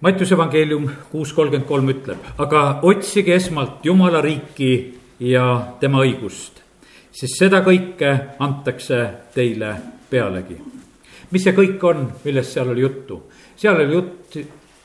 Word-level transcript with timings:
Mattiuse 0.00 0.34
evangeelium 0.34 0.90
kuus 1.08 1.30
kolmkümmend 1.32 1.68
kolm 1.68 1.88
ütleb, 1.88 2.24
aga 2.38 2.80
otsige 2.84 3.32
esmalt 3.32 3.84
Jumala 3.86 4.20
riiki 4.20 4.70
ja 5.24 5.46
tema 5.80 6.02
õigust, 6.04 6.60
siis 7.16 7.38
seda 7.38 7.62
kõike 7.64 8.12
antakse 8.44 9.00
teile 9.34 9.72
pealegi. 10.10 10.58
mis 11.30 11.42
see 11.42 11.56
kõik 11.56 11.88
on, 11.88 12.04
millest 12.24 12.52
seal 12.52 12.68
oli 12.74 12.84
juttu? 12.84 13.22
seal 13.56 13.80
oli 13.80 13.94
jutt 13.94 14.38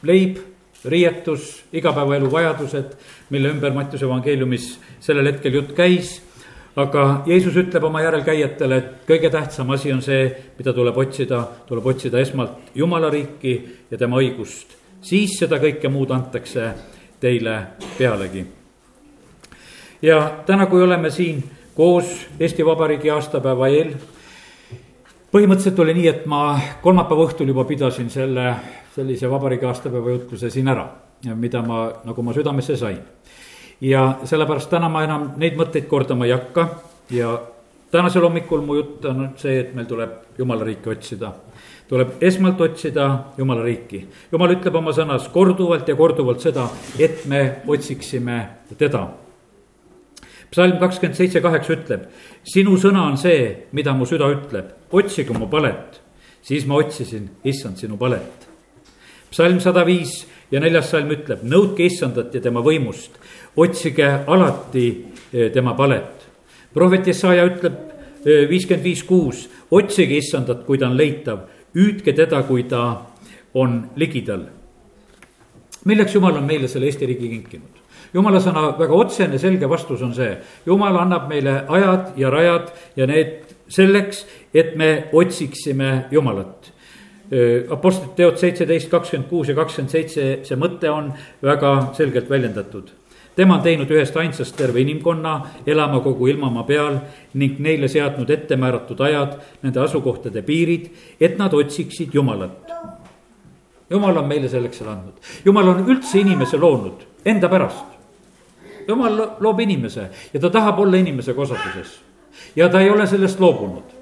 leib, 0.07 0.39
riietus, 0.85 1.63
igapäevaelu 1.73 2.31
vajadused, 2.31 2.97
mille 3.29 3.51
ümber 3.51 3.73
Mattiuse 3.73 4.05
evangeeliumis 4.05 4.77
sellel 4.99 5.27
hetkel 5.33 5.59
jutt 5.59 5.75
käis 5.75 6.21
aga 6.75 7.23
Jeesus 7.27 7.57
ütleb 7.59 7.83
oma 7.83 8.01
järelkäijatele, 8.01 8.77
et 8.77 9.07
kõige 9.07 9.29
tähtsam 9.29 9.75
asi 9.75 9.91
on 9.91 10.01
see, 10.01 10.29
mida 10.57 10.73
tuleb 10.73 10.97
otsida, 10.97 11.43
tuleb 11.67 11.85
otsida 11.85 12.19
esmalt 12.23 12.71
Jumala 12.75 13.09
riiki 13.11 13.57
ja 13.91 13.97
tema 13.97 14.23
õigust. 14.23 14.80
Siis 15.01 15.37
seda 15.39 15.59
kõike 15.61 15.89
muud 15.89 16.11
antakse 16.11 16.71
teile 17.19 17.57
pealegi. 17.97 18.45
ja 20.01 20.31
täna, 20.45 20.65
kui 20.65 20.83
oleme 20.83 21.09
siin 21.09 21.43
koos 21.75 22.27
Eesti 22.39 22.65
Vabariigi 22.65 23.09
aastapäeva 23.09 23.67
eel, 23.67 23.93
põhimõtteliselt 25.31 25.79
oli 25.79 25.93
nii, 25.93 26.07
et 26.07 26.25
ma 26.25 26.59
kolmapäeva 26.81 27.27
õhtul 27.29 27.47
juba 27.47 27.63
pidasin 27.65 28.09
selle, 28.09 28.55
sellise 28.95 29.29
vabariigi 29.29 29.65
aastapäeva 29.65 30.17
jutluse 30.17 30.49
siin 30.49 30.67
ära, 30.67 30.89
mida 31.35 31.61
ma, 31.61 31.85
nagu 32.03 32.23
ma 32.23 32.33
südamesse 32.33 32.77
sain 32.77 32.99
ja 33.81 34.15
sellepärast 34.23 34.69
täna 34.69 34.89
ma 34.89 35.03
enam 35.03 35.31
neid 35.41 35.57
mõtteid 35.57 35.87
kordama 35.89 36.27
ei 36.27 36.35
hakka 36.35 36.67
ja 37.11 37.33
tänasel 37.91 38.23
hommikul 38.27 38.61
mu 38.65 38.77
jutt 38.77 39.05
on 39.09 39.31
see, 39.41 39.57
et 39.59 39.73
meil 39.75 39.87
tuleb 39.89 40.37
jumala 40.37 40.65
riiki 40.67 40.89
otsida. 40.89 41.31
Tuleb 41.91 42.21
esmalt 42.23 42.61
otsida 42.63 43.33
jumala 43.37 43.65
riiki. 43.65 44.05
jumal 44.31 44.53
ütleb 44.55 44.75
oma 44.79 44.93
sõnas 44.95 45.27
korduvalt 45.33 45.89
ja 45.91 45.95
korduvalt 45.99 46.39
seda, 46.39 46.69
et 46.99 47.25
me 47.27 47.61
otsiksime 47.67 48.37
teda. 48.79 49.09
psalm 50.51 50.79
kakskümmend 50.79 51.17
seitse 51.17 51.41
kaheksa 51.41 51.73
ütleb, 51.73 52.07
sinu 52.43 52.77
sõna 52.79 53.03
on 53.11 53.17
see, 53.17 53.67
mida 53.71 53.93
mu 53.93 54.07
süda 54.07 54.31
ütleb, 54.31 54.71
otsige 54.91 55.35
mu 55.35 55.49
palet. 55.51 55.99
siis 56.41 56.65
ma 56.65 56.79
otsisin, 56.79 57.29
issand, 57.43 57.77
sinu 57.77 57.97
palet. 57.97 58.47
psalm 59.31 59.59
sada 59.59 59.83
viis 59.85 60.25
ja 60.51 60.59
neljas 60.59 60.89
salm 60.89 61.11
ütleb, 61.11 61.43
nõudke 61.43 61.83
issandat 61.91 62.33
ja 62.33 62.41
tema 62.41 62.63
võimust 62.63 63.19
otsige 63.55 64.23
alati 64.27 65.05
eh, 65.33 65.51
tema 65.51 65.73
palet. 65.73 66.27
prohvet 66.73 67.07
Jesaja 67.07 67.43
ütleb 67.45 67.73
eh, 68.25 68.47
viiskümmend 68.47 68.83
viis 68.83 69.03
kuus, 69.03 69.49
otsige 69.71 70.15
issandat, 70.15 70.63
kui 70.65 70.77
ta 70.77 70.87
on 70.87 70.95
leitav, 70.95 71.49
hüüdke 71.75 72.15
teda, 72.15 72.43
kui 72.47 72.63
ta 72.63 73.05
on 73.53 73.89
ligidal. 73.95 74.47
milleks 75.85 76.15
Jumal 76.15 76.37
on 76.37 76.45
meile 76.45 76.67
selle 76.67 76.85
Eesti 76.85 77.05
riigi 77.05 77.29
kinkinud? 77.29 77.79
jumala 78.13 78.39
sõna 78.43 78.77
väga 78.77 78.93
otsene, 78.93 79.39
selge 79.39 79.69
vastus 79.69 80.01
on 80.01 80.13
see, 80.13 80.35
jumal 80.65 80.97
annab 80.99 81.29
meile 81.29 81.63
ajad 81.67 82.17
ja 82.17 82.29
rajad 82.29 82.71
ja 82.95 83.07
need 83.07 83.55
selleks, 83.71 84.25
et 84.53 84.75
me 84.75 85.09
otsiksime 85.13 86.07
Jumalat 86.11 86.71
Apostlite 87.71 88.17
teod 88.17 88.35
seitseteist, 88.41 88.89
kakskümmend 88.91 89.29
kuus 89.29 89.47
ja 89.47 89.55
kakskümmend 89.55 89.93
seitse, 89.93 90.25
see 90.43 90.57
mõte 90.59 90.89
on 90.91 91.13
väga 91.39 91.93
selgelt 91.95 92.27
väljendatud 92.29 92.91
tema 93.41 93.55
on 93.57 93.63
teinud 93.65 93.89
ühest 93.89 94.17
ainsast 94.21 94.53
terve 94.53 94.83
inimkonna 94.83 95.31
elama 95.65 95.99
kogu 96.05 96.27
ilmamaa 96.29 96.63
peal 96.63 96.99
ning 97.41 97.57
neile 97.57 97.87
seadnud 97.89 98.29
ettemääratud 98.29 98.99
ajad, 99.01 99.31
nende 99.63 99.81
asukohtade 99.81 100.43
piirid, 100.45 100.91
et 101.17 101.39
nad 101.39 101.53
otsiksid 101.53 102.13
Jumalat. 102.13 102.69
Jumal 103.89 104.21
on 104.21 104.27
meile 104.29 104.49
selleks 104.49 104.77
selle 104.77 104.93
andnud, 104.93 105.31
Jumal 105.45 105.71
on 105.73 105.81
üldse 105.89 106.21
inimese 106.21 106.59
loonud 106.61 107.01
enda 107.25 107.49
pärast. 107.49 107.97
Jumal 108.87 109.17
loob 109.39 109.59
inimese 109.65 110.05
ja 110.33 110.39
ta 110.39 110.53
tahab 110.53 110.83
olla 110.85 111.01
inimesega 111.01 111.41
osaduses 111.41 111.97
ja 112.55 112.69
ta 112.69 112.81
ei 112.81 112.93
ole 112.93 113.07
sellest 113.09 113.41
loobunud 113.41 113.97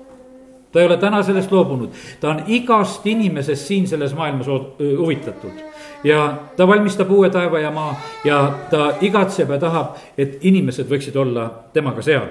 ta 0.71 0.79
ei 0.79 0.85
ole 0.85 0.97
täna 0.97 1.23
sellest 1.23 1.51
loobunud, 1.51 1.95
ta 2.19 2.29
on 2.29 2.43
igast 2.47 3.07
inimesest 3.07 3.71
siin 3.71 3.87
selles 3.87 4.13
maailmas 4.13 4.47
huvitatud. 4.97 5.68
Ja 6.03 6.37
ta 6.57 6.67
valmistab 6.67 7.11
uue 7.11 7.29
taeva 7.29 7.59
ja 7.59 7.71
maa 7.71 7.95
ja 8.25 8.39
ta 8.69 8.93
igatseb 9.01 9.49
ja 9.49 9.59
tahab, 9.59 9.97
et 10.17 10.37
inimesed 10.41 10.87
võiksid 10.89 11.17
olla 11.19 11.49
temaga 11.73 12.01
seal. 12.01 12.27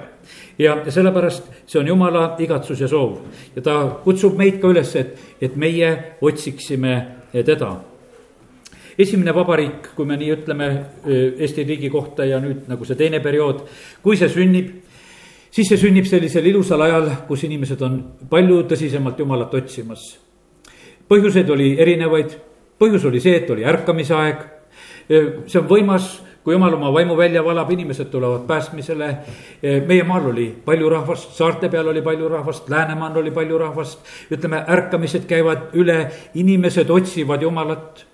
ja, 0.59 0.77
sellepärast 0.87 1.51
see 1.65 1.79
on 1.79 1.87
jumala 1.87 2.35
igatsus 2.39 2.81
ja 2.81 2.87
soov 2.87 3.19
ja 3.55 3.61
ta 3.61 3.77
kutsub 4.03 4.37
meid 4.37 4.59
ka 4.61 4.67
üles, 4.67 4.95
et, 4.95 5.15
et 5.41 5.55
meie 5.55 6.15
otsiksime 6.21 7.05
teda 7.33 7.75
esimene 8.99 9.33
vabariik, 9.35 9.93
kui 9.95 10.05
me 10.05 10.17
nii 10.19 10.31
ütleme 10.33 10.69
Eesti 11.39 11.63
riigi 11.63 11.89
kohta 11.89 12.25
ja 12.25 12.39
nüüd 12.43 12.67
nagu 12.67 12.85
see 12.85 12.99
teine 12.99 13.19
periood, 13.23 13.63
kui 14.03 14.17
see 14.19 14.29
sünnib 14.29 14.89
siis 15.51 15.69
see 15.69 15.79
sünnib 15.81 16.07
sellisel 16.09 16.45
ilusal 16.45 16.81
ajal, 16.85 17.09
kus 17.27 17.45
inimesed 17.47 17.81
on 17.85 17.99
palju 18.29 18.63
tõsisemalt 18.69 19.19
Jumalat 19.19 19.53
otsimas. 19.61 20.17
põhjuseid 21.09 21.49
oli 21.49 21.71
erinevaid, 21.81 22.35
põhjus 22.79 23.05
oli 23.09 23.21
see, 23.23 23.35
et 23.41 23.49
oli 23.49 23.65
ärkamise 23.67 24.15
aeg. 24.15 24.41
see 25.09 25.59
on 25.59 25.67
võimas, 25.67 26.19
kui 26.43 26.53
Jumal 26.53 26.73
oma 26.77 26.91
vaimu 26.93 27.17
välja 27.17 27.43
valab, 27.43 27.71
inimesed 27.71 28.09
tulevad 28.11 28.45
päästmisele. 28.47 29.09
meie 29.87 30.03
maal 30.03 30.29
oli 30.31 30.49
palju 30.65 30.89
rahvast, 30.89 31.33
saarte 31.37 31.69
peal 31.69 31.87
oli 31.87 32.01
palju 32.01 32.29
rahvast, 32.29 32.69
Läänemaal 32.69 33.17
oli 33.17 33.31
palju 33.31 33.57
rahvast. 33.57 33.99
ütleme, 34.31 34.63
ärkamised 34.67 35.27
käivad 35.27 35.73
üle, 35.73 36.11
inimesed 36.33 36.89
otsivad 36.89 37.41
Jumalat 37.41 38.05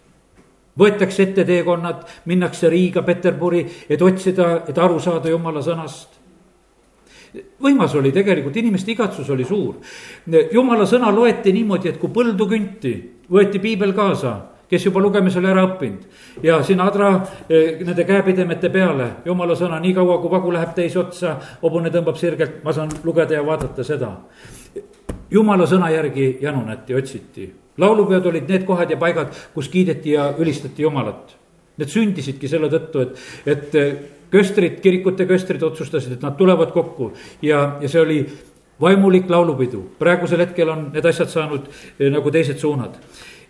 võetakse 0.79 1.23
ette 1.23 1.45
teekonnad, 1.45 2.03
minnakse 2.25 2.69
Riiga, 2.69 3.01
Peterburi, 3.01 3.65
et 3.89 4.01
otsida, 4.01 4.65
et 4.67 4.77
aru 4.77 4.99
saada 4.99 5.29
Jumala 5.29 5.61
sõnast 5.63 6.15
võimas 7.61 7.95
oli 7.95 8.11
tegelikult, 8.15 8.55
inimeste 8.57 8.91
igatsus 8.91 9.29
oli 9.29 9.45
suur. 9.45 9.75
jumala 10.51 10.85
sõna 10.85 11.11
loeti 11.15 11.53
niimoodi, 11.53 11.89
et 11.89 11.99
kui 11.99 12.09
põldu 12.09 12.47
künti, 12.47 12.93
võeti 13.31 13.59
piibel 13.59 13.93
kaasa, 13.93 14.35
kes 14.69 14.85
juba 14.85 15.01
lugemise 15.01 15.39
oli 15.39 15.49
ära 15.49 15.65
õppinud. 15.67 16.05
ja 16.43 16.61
siin 16.63 16.81
adra 16.81 17.11
eh, 17.49 17.81
nende 17.85 18.05
käepidemete 18.05 18.69
peale, 18.69 19.09
jumala 19.25 19.55
sõna, 19.55 19.79
nii 19.81 19.93
kaua 19.93 20.17
kui 20.21 20.31
vagu 20.31 20.53
läheb 20.53 20.73
teise 20.75 20.99
otsa, 20.99 21.35
hobune 21.61 21.91
tõmbab 21.93 22.17
sirgelt, 22.19 22.63
ma 22.63 22.73
saan 22.73 22.91
lugeda 23.03 23.37
ja 23.37 23.45
vaadata 23.45 23.83
seda. 23.83 24.11
jumala 25.31 25.67
sõna 25.67 25.91
järgi 25.91 26.37
janunati, 26.41 26.95
otsiti. 26.95 27.53
laulupeod 27.77 28.25
olid 28.25 28.49
need 28.49 28.65
kohad 28.65 28.89
ja 28.89 28.97
paigad, 28.97 29.33
kus 29.53 29.69
kiideti 29.69 30.11
ja 30.11 30.33
ülistati 30.37 30.81
Jumalat. 30.81 31.35
Need 31.77 31.89
sündisidki 31.91 32.47
selle 32.47 32.69
tõttu, 32.71 33.01
et, 33.01 33.17
et 33.45 33.73
köstrid, 34.31 34.79
kirikute 34.81 35.25
köstrid 35.25 35.63
otsustasid, 35.63 36.13
et 36.15 36.21
nad 36.23 36.37
tulevad 36.37 36.71
kokku 36.71 37.11
ja, 37.41 37.77
ja 37.81 37.89
see 37.91 38.01
oli 38.01 38.19
vaimulik 38.81 39.29
laulupidu. 39.29 39.83
praegusel 39.99 40.39
hetkel 40.39 40.69
on 40.69 40.89
need 40.93 41.05
asjad 41.05 41.31
saanud 41.31 41.69
eh, 41.99 42.09
nagu 42.11 42.31
teised 42.31 42.59
suunad. 42.59 42.97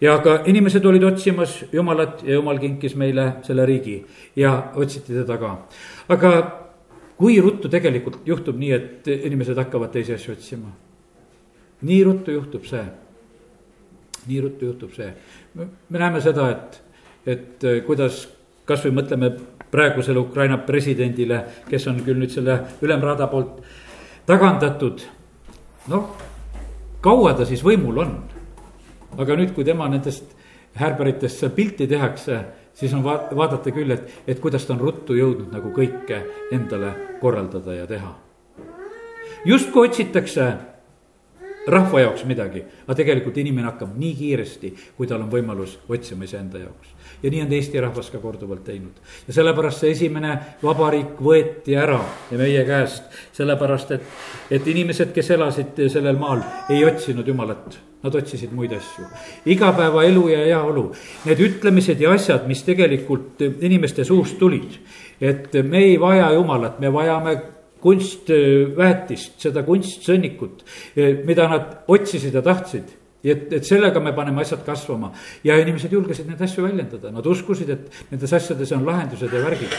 Ja 0.02 0.18
ka 0.24 0.42
inimesed 0.46 0.86
olid 0.86 1.04
otsimas 1.04 1.64
Jumalat 1.72 2.24
ja 2.24 2.34
Jumal 2.40 2.60
kinkis 2.60 2.96
meile 2.96 3.34
selle 3.44 3.66
riigi 3.66 3.98
ja 4.36 4.72
otsiti 4.76 5.14
teda 5.14 5.38
ka. 5.38 5.56
aga 6.10 6.32
kui 7.18 7.40
ruttu 7.42 7.70
tegelikult 7.72 8.28
juhtub 8.28 8.58
nii, 8.60 8.72
et 8.72 9.08
inimesed 9.08 9.58
hakkavad 9.58 9.94
teisi 9.94 10.14
asju 10.14 10.36
otsima? 10.36 10.72
nii 11.82 12.04
ruttu 12.04 12.32
juhtub 12.32 12.66
see, 12.66 12.86
nii 14.28 14.42
ruttu 14.42 14.72
juhtub 14.72 14.94
see. 14.96 15.12
me 15.56 16.00
näeme 16.00 16.22
seda, 16.22 16.50
et, 16.52 16.82
et 17.26 17.64
eh, 17.64 17.82
kuidas 17.86 18.26
kasvõi 18.66 18.96
mõtleme 18.96 19.32
praegusele 19.72 20.20
Ukraina 20.20 20.58
presidendile, 20.58 21.42
kes 21.70 21.88
on 21.92 22.00
küll 22.06 22.20
nüüd 22.20 22.32
selle 22.34 22.60
ülemraada 22.82 23.28
poolt 23.28 23.60
tagandatud. 24.26 25.04
noh, 25.92 26.16
kaua 27.02 27.36
ta 27.38 27.46
siis 27.46 27.64
võimul 27.64 28.02
on? 28.02 28.16
Aga 29.18 29.38
nüüd, 29.40 29.54
kui 29.56 29.66
tema 29.68 29.88
nendest 29.92 30.36
häärberitest 30.76 31.46
pilti 31.56 31.88
tehakse, 31.88 32.40
siis 32.76 32.94
on 32.94 33.04
va-, 33.04 33.30
vaadata 33.36 33.72
küll, 33.76 33.92
et, 33.96 34.08
et 34.28 34.40
kuidas 34.44 34.66
ta 34.68 34.76
on 34.76 34.84
ruttu 34.84 35.16
jõudnud 35.18 35.54
nagu 35.56 35.72
kõike 35.76 36.22
endale 36.56 36.94
korraldada 37.22 37.78
ja 37.80 37.88
teha. 37.90 38.14
justkui 39.46 39.88
otsitakse 39.88 40.48
rahva 41.68 42.02
jaoks 42.02 42.26
midagi, 42.26 42.64
aga 42.86 42.98
tegelikult 42.98 43.38
inimene 43.42 43.72
hakkab 43.72 43.96
nii 43.98 44.14
kiiresti, 44.20 44.74
kui 44.98 45.08
tal 45.08 45.24
on 45.24 45.32
võimalus 45.32 45.80
otsima 45.90 46.28
iseenda 46.28 46.62
jaoks. 46.62 46.95
Ja 47.24 47.32
nii 47.32 47.42
on 47.46 47.54
Eesti 47.54 47.82
rahvas 47.82 48.10
ka 48.12 48.20
korduvalt 48.24 48.64
teinud. 48.64 49.02
ja 49.28 49.34
sellepärast 49.34 49.84
see 49.84 49.92
esimene 49.92 50.38
vabariik 50.64 51.20
võeti 51.22 51.78
ära 51.80 52.00
ja 52.32 52.38
meie 52.38 52.64
käest, 52.68 53.10
sellepärast 53.34 53.92
et, 53.98 54.14
et 54.52 54.68
inimesed, 54.68 55.14
kes 55.16 55.32
elasid 55.38 55.86
sellel 55.90 56.18
maal, 56.20 56.44
ei 56.70 56.86
otsinud 56.86 57.28
Jumalat 57.28 57.80
Nad 58.06 58.14
otsisid 58.14 58.52
muid 58.54 58.74
asju, 58.76 59.08
igapäevaelu 59.50 60.28
ja 60.30 60.44
heaolu, 60.44 60.84
need 61.26 61.40
ütlemised 61.42 62.02
ja 62.04 62.12
asjad, 62.14 62.44
mis 62.46 62.62
tegelikult 62.62 63.42
inimeste 63.42 64.06
suust 64.06 64.38
tulid. 64.38 64.78
et 65.22 65.54
me 65.64 65.80
ei 65.80 65.96
vaja 66.00 66.28
Jumalat, 66.36 66.80
me 66.80 66.92
vajame 66.94 67.34
kunstväetist, 67.82 69.40
seda 69.42 69.64
kunstsõnnikut, 69.64 70.62
mida 71.26 71.48
nad 71.50 71.74
otsisid 71.88 72.34
ja 72.34 72.44
tahtsid. 72.46 72.94
Et, 73.32 73.54
et 73.54 73.66
sellega 73.66 74.00
me 74.04 74.14
paneme 74.14 74.42
asjad 74.42 74.64
kasvama 74.66 75.12
ja 75.44 75.58
inimesed 75.62 75.92
julgesid 75.92 76.28
neid 76.30 76.42
asju 76.42 76.66
väljendada, 76.66 77.12
nad 77.12 77.26
uskusid, 77.26 77.70
et 77.70 78.12
nendes 78.12 78.34
asjades 78.34 78.72
on 78.78 78.86
lahendused 78.86 79.34
ja 79.34 79.44
värgid. 79.44 79.78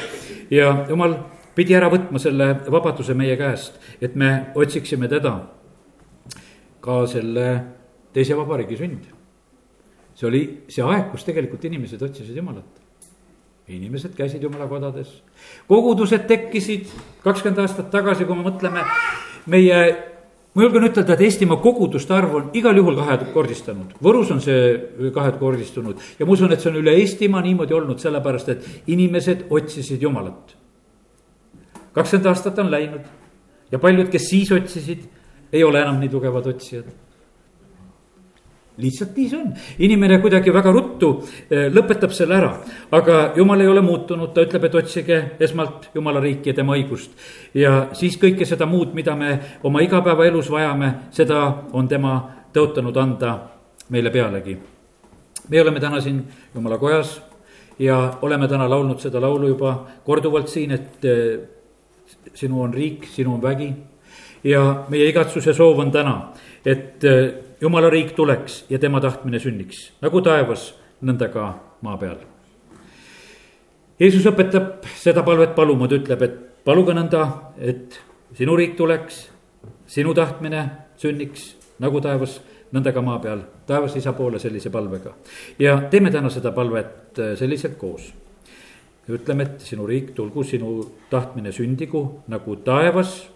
ja 0.51 0.73
jumal 0.89 1.19
pidi 1.57 1.77
ära 1.77 1.89
võtma 1.93 2.21
selle 2.23 2.53
vabaduse 2.69 3.15
meie 3.17 3.37
käest, 3.41 3.79
et 4.01 4.17
me 4.17 4.53
otsiksime 4.55 5.09
teda 5.09 5.37
ka 6.85 7.03
selle 7.11 7.47
teise 8.15 8.37
vabariigi 8.39 8.79
sünd. 8.79 9.07
see 10.17 10.27
oli 10.29 10.43
see 10.73 10.85
aeg, 10.85 11.11
kus 11.13 11.25
tegelikult 11.25 11.65
inimesed 11.65 12.03
otsisid 12.03 12.37
Jumalat. 12.37 12.83
inimesed 13.69 14.15
käisid 14.15 14.43
Jumala 14.43 14.69
kodades, 14.71 15.23
kogudused 15.69 16.27
tekkisid 16.29 16.93
kakskümmend 17.25 17.65
aastat 17.65 17.91
tagasi, 17.91 18.25
kui 18.25 18.37
me 18.37 18.47
mõtleme 18.47 18.85
meie 19.47 19.81
ma 20.57 20.65
julgen 20.65 20.89
ütelda, 20.89 21.15
et 21.15 21.25
Eestimaa 21.27 21.61
koguduste 21.61 22.15
arv 22.17 22.35
on 22.39 22.51
igal 22.57 22.79
juhul 22.81 22.97
kahekordistanud, 22.97 23.97
Võrus 24.03 24.33
on 24.33 24.41
see 24.41 25.11
kahekordistunud. 25.15 26.01
Ja 26.19 26.27
ma 26.27 26.33
usun, 26.33 26.53
et 26.53 26.65
see 26.65 26.73
on 26.73 26.81
üle 26.81 26.97
Eestimaa 26.97 27.45
niimoodi 27.45 27.77
olnud, 27.77 28.01
sellepärast 28.01 28.55
et 28.55 28.69
inimesed 28.89 29.47
otsisid 29.51 30.03
Jumalat. 30.03 30.57
kakskümmend 31.97 32.27
aastat 32.29 32.59
on 32.59 32.71
läinud 32.71 33.05
ja 33.73 33.79
paljud, 33.79 34.09
kes 34.13 34.29
siis 34.29 34.53
otsisid, 34.53 35.05
ei 35.53 35.65
ole 35.65 35.81
enam 35.81 36.01
nii 36.01 36.09
tugevad 36.13 36.47
otsijad 36.47 37.06
lihtsalt 38.79 39.17
nii 39.17 39.29
see 39.31 39.39
on, 39.41 39.53
inimene 39.79 40.19
kuidagi 40.21 40.53
väga 40.53 40.73
ruttu 40.75 41.11
eh, 41.51 41.67
lõpetab 41.73 42.13
selle 42.15 42.37
ära, 42.37 42.51
aga 42.97 43.19
jumal 43.37 43.61
ei 43.65 43.71
ole 43.73 43.83
muutunud, 43.85 44.33
ta 44.35 44.45
ütleb, 44.45 44.67
et 44.69 44.79
otsige 44.83 45.21
esmalt 45.41 45.89
jumala 45.95 46.21
riiki 46.21 46.53
ja 46.53 46.59
tema 46.61 46.77
õigust. 46.77 47.17
ja 47.55 47.89
siis 47.97 48.19
kõike 48.21 48.45
seda 48.49 48.69
muud, 48.69 48.93
mida 48.95 49.17
me 49.17 49.39
oma 49.65 49.81
igapäevaelus 49.85 50.51
vajame, 50.53 50.93
seda 51.11 51.43
on 51.73 51.89
tema 51.89 52.19
tõotanud 52.53 53.01
anda 53.01 53.39
meile 53.89 54.11
pealegi. 54.11 54.59
me 55.49 55.61
oleme 55.61 55.81
täna 55.81 56.01
siin 56.01 56.23
jumala 56.55 56.79
kojas 56.79 57.21
ja 57.79 58.19
oleme 58.23 58.49
täna 58.49 58.69
laulnud 58.71 59.01
seda 59.01 59.21
laulu 59.21 59.49
juba 59.49 59.87
korduvalt 60.05 60.49
siin, 60.49 60.73
et 60.73 61.05
eh, 61.05 61.39
sinu 62.35 62.63
on 62.63 62.75
riik, 62.75 63.09
sinu 63.09 63.35
on 63.35 63.43
vägi. 63.43 63.73
ja 64.45 64.85
meie 64.89 65.09
igatsuse 65.09 65.55
soov 65.55 65.79
on 65.79 65.91
täna, 65.91 66.33
et 66.65 67.05
eh, 67.05 67.46
jumala 67.61 67.91
riik 67.91 68.13
tuleks 68.17 68.65
ja 68.71 68.79
tema 68.79 69.01
tahtmine 69.01 69.41
sünniks, 69.41 69.91
nagu 70.03 70.21
taevas, 70.25 70.75
nõnda 71.05 71.29
ka 71.33 71.47
maa 71.85 71.97
peal. 72.01 72.19
Jeesus 74.01 74.27
õpetab 74.29 74.85
seda 74.97 75.23
palvet 75.25 75.55
paluma, 75.57 75.89
ta 75.89 75.97
ütleb, 75.97 76.23
et 76.27 76.65
paluge 76.67 76.93
nõnda, 76.97 77.23
et 77.57 77.97
sinu 78.37 78.57
riik 78.59 78.77
tuleks, 78.77 79.23
sinu 79.89 80.13
tahtmine 80.17 80.67
sünniks 81.01 81.55
nagu 81.81 82.01
taevas, 82.05 82.41
nõnda 82.75 82.93
ka 82.93 83.03
maa 83.05 83.21
peal, 83.23 83.45
taevas 83.69 83.97
isa 83.97 84.13
poole 84.17 84.41
sellise 84.43 84.71
palvega. 84.75 85.15
ja 85.59 85.79
teeme 85.91 86.11
täna 86.11 86.31
seda 86.31 86.53
palvet 86.53 87.19
äh, 87.19 87.37
selliselt 87.37 87.79
koos. 87.79 88.13
ütleme, 89.09 89.43
et 89.43 89.61
sinu 89.61 89.87
riik 89.87 90.15
tulgu, 90.15 90.43
sinu 90.43 90.83
tahtmine 91.11 91.53
sündigu 91.53 92.23
nagu 92.29 92.57
taevas 92.57 93.29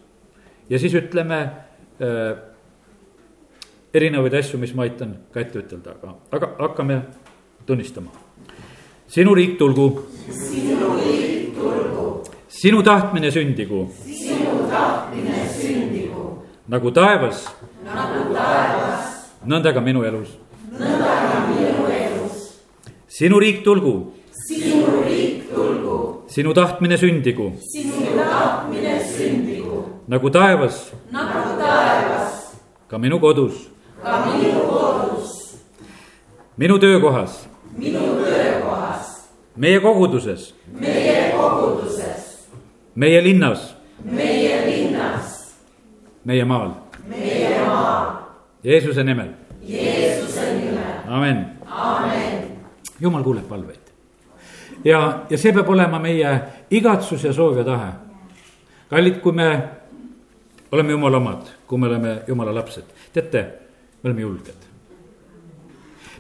ja 0.69 0.79
siis 0.79 0.95
ütleme 0.95 1.41
äh, 1.41 2.50
erinevaid 3.95 4.35
asju, 4.35 4.59
mis 4.59 4.75
ma 4.75 4.85
aitan 4.87 5.17
ka 5.35 5.41
ette 5.41 5.59
ütelda, 5.59 5.97
aga, 5.99 6.15
aga 6.31 6.51
hakkame 6.61 7.01
tunnistama. 7.67 8.11
sinu 9.09 9.35
riik 9.35 9.59
tulgu. 9.59 10.07
sinu 10.31 10.95
riik 10.99 11.55
tulgu. 11.55 12.23
sinu 12.49 12.83
tahtmine 12.83 13.31
sündigu. 13.31 13.89
sinu 14.05 14.69
tahtmine 14.71 15.49
sündigu. 15.59 16.43
nagu 16.69 16.91
taevas. 16.91 17.47
nagu 17.85 18.35
taevas. 18.35 19.35
nõnda 19.47 19.75
ka 19.75 19.81
minu 19.81 20.05
elus. 20.05 20.39
nõnda 20.71 21.11
ka 21.33 21.41
minu 21.51 21.91
elus. 21.91 22.63
sinu 23.09 23.41
riik 23.43 23.65
tulgu. 23.65 24.15
sinu 24.31 25.03
riik 25.03 25.51
tulgu. 25.51 26.23
sinu 26.29 26.55
tahtmine 26.55 26.97
sündigu. 26.97 27.51
sinu 27.59 28.07
tahtmine 28.15 29.03
sündigu. 29.03 29.83
nagu 30.07 30.31
taevas. 30.31 30.95
nagu 31.11 31.59
taevas. 31.59 32.55
ka 32.87 32.99
minu 32.99 33.19
kodus 33.19 33.70
ka 34.03 34.27
minu 34.27 34.61
kodus. 34.65 35.57
minu 36.57 36.79
töökohas. 36.79 37.49
minu 37.77 38.01
töökohas. 38.25 39.29
meie 39.57 39.81
koguduses. 39.81 40.55
meie 40.81 41.33
koguduses. 41.37 42.49
meie 42.95 43.23
linnas. 43.23 43.77
meie 44.05 44.67
linnas. 44.67 45.55
meie 46.25 46.45
maal. 46.45 46.71
meie 47.09 47.61
maal. 47.67 48.07
Jeesuse 48.65 49.05
nimel. 49.05 49.29
Jeesuse 49.63 50.55
nimel. 50.57 51.05
amen. 51.07 51.59
amen. 51.69 52.57
jumal 53.01 53.23
kuuleb 53.23 53.49
palveid. 53.49 53.85
ja, 54.85 55.27
ja 55.31 55.39
see 55.39 55.53
peab 55.53 55.69
olema 55.69 55.99
meie 55.99 56.41
igatsus 56.71 57.25
ja 57.25 57.33
soov 57.33 57.61
ja 57.61 57.65
tahe. 57.65 57.93
kallid, 58.91 59.21
kui 59.21 59.33
me 59.33 59.49
oleme 60.73 60.93
jumala 60.93 61.17
omad, 61.17 61.43
kui 61.67 61.79
me 61.79 61.87
oleme 61.87 62.23
jumala 62.29 62.55
lapsed, 62.55 62.89
teate 63.13 63.61
me 64.03 64.11
oleme 64.11 64.21
julged. 64.21 64.67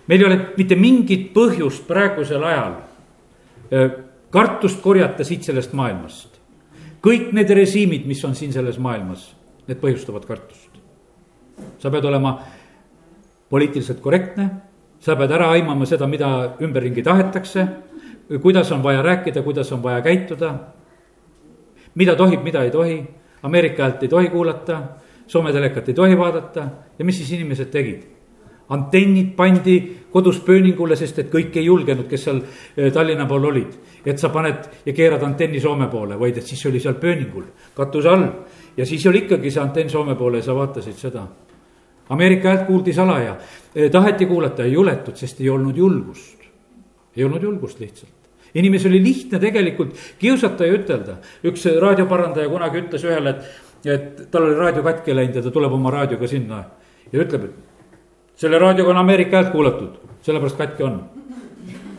meil 0.06 0.20
ei 0.20 0.26
ole 0.26 0.38
mitte 0.56 0.76
mingit 0.76 1.32
põhjust 1.34 1.86
praegusel 1.86 2.44
ajal 2.44 2.78
kartust 4.30 4.80
korjata 4.82 5.24
siit 5.24 5.42
sellest 5.46 5.72
maailmast. 5.72 6.38
kõik 7.00 7.32
need 7.32 7.50
režiimid, 7.50 8.06
mis 8.06 8.24
on 8.24 8.34
siin 8.34 8.52
selles 8.52 8.78
maailmas, 8.78 9.34
need 9.66 9.80
põhjustavad 9.80 10.26
kartust. 10.26 10.70
sa 11.78 11.90
pead 11.90 12.04
olema 12.04 12.38
poliitiliselt 13.50 14.00
korrektne, 14.00 14.50
sa 15.00 15.16
pead 15.16 15.30
ära 15.30 15.50
aimama 15.50 15.86
seda, 15.86 16.06
mida 16.06 16.56
ümberringi 16.60 17.02
tahetakse, 17.02 17.66
kuidas 18.42 18.70
on 18.72 18.82
vaja 18.82 19.02
rääkida, 19.02 19.42
kuidas 19.42 19.72
on 19.72 19.82
vaja 19.82 20.00
käituda, 20.02 20.54
mida 21.94 22.16
tohib, 22.16 22.42
mida 22.42 22.62
ei 22.62 22.70
tohi, 22.70 23.04
Ameerika 23.42 23.82
häält 23.82 24.02
ei 24.02 24.08
tohi 24.08 24.28
kuulata 24.28 24.82
Soome 25.30 25.52
telekat 25.54 25.88
ei 25.88 25.94
tohi 25.94 26.16
vaadata 26.18 26.64
ja 26.98 27.04
mis 27.06 27.20
siis 27.20 27.36
inimesed 27.36 27.70
tegid? 27.70 28.08
antennid 28.70 29.32
pandi 29.36 29.76
kodus 30.12 30.40
pööningule, 30.46 30.96
sest 30.96 31.18
et 31.18 31.30
kõik 31.30 31.56
ei 31.58 31.64
julgenud, 31.66 32.06
kes 32.10 32.26
seal 32.26 32.38
eh, 32.40 32.90
Tallinna 32.94 33.26
pool 33.26 33.48
olid. 33.50 33.72
et 34.06 34.18
sa 34.18 34.30
paned 34.30 34.86
ja 34.86 34.92
keerad 34.94 35.22
antenni 35.26 35.60
Soome 35.60 35.88
poole, 35.90 36.18
vaid 36.18 36.38
et 36.38 36.46
siis 36.46 36.62
oli 36.66 36.80
seal 36.80 36.94
pööningul, 36.94 37.44
katuse 37.74 38.08
all. 38.08 38.26
ja 38.76 38.86
siis 38.86 39.06
oli 39.06 39.24
ikkagi 39.24 39.50
see 39.50 39.62
antenn 39.62 39.90
Soome 39.90 40.14
poole 40.14 40.38
ja 40.38 40.46
sa 40.46 40.54
vaatasid 40.54 40.98
seda. 40.98 41.26
Ameerika 42.10 42.48
häält 42.48 42.66
kuuldi 42.66 42.92
salaja, 42.92 43.36
eh, 43.74 43.90
taheti 43.90 44.26
kuulata, 44.26 44.64
ei 44.64 44.72
juletud, 44.72 45.16
sest 45.16 45.40
ei 45.40 45.50
olnud 45.50 45.76
julgust. 45.76 46.38
ei 47.16 47.24
olnud 47.24 47.42
julgust 47.42 47.80
lihtsalt 47.80 48.20
inimesel 48.54 48.90
oli 48.90 49.02
lihtne 49.04 49.38
tegelikult 49.38 49.94
kiusata 50.18 50.66
ja 50.66 50.74
ütelda, 50.74 51.16
üks 51.46 51.66
raadioparandaja 51.80 52.48
kunagi 52.50 52.80
ütles 52.82 53.04
ühele, 53.06 53.30
et 53.36 53.69
et 53.84 54.30
tal 54.30 54.44
oli 54.44 54.58
raadio 54.58 54.82
katki 54.82 55.14
läinud 55.16 55.36
ja 55.36 55.42
ta 55.42 55.50
tuleb 55.50 55.72
oma 55.72 55.90
raadioga 55.90 56.28
sinna 56.28 56.64
ja 57.12 57.22
ütleb, 57.22 57.44
et 57.44 58.40
selle 58.40 58.58
raadioga 58.58 58.90
on 58.90 59.00
Ameerika 59.00 59.36
häält 59.36 59.52
kuulatud, 59.52 59.96
sellepärast 60.22 60.56
katki 60.56 60.82
on. 60.82 61.02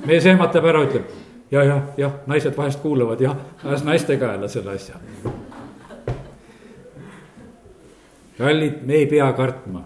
mees 0.05 0.25
ehmatab 0.25 0.65
ära, 0.65 0.83
ütleb 0.85 1.09
ja, 1.51 1.63
jah, 1.63 1.81
jah, 1.97 2.11
naised 2.27 2.57
vahest 2.57 2.81
kuulavad, 2.81 3.21
jah, 3.21 3.35
ajas 3.63 3.83
naiste 3.85 4.17
kaela 4.17 4.47
selle 4.47 4.75
asja. 4.75 4.99
kallid, 8.37 8.81
me 8.85 8.93
ei 8.93 9.05
pea 9.05 9.27
kartma, 9.37 9.83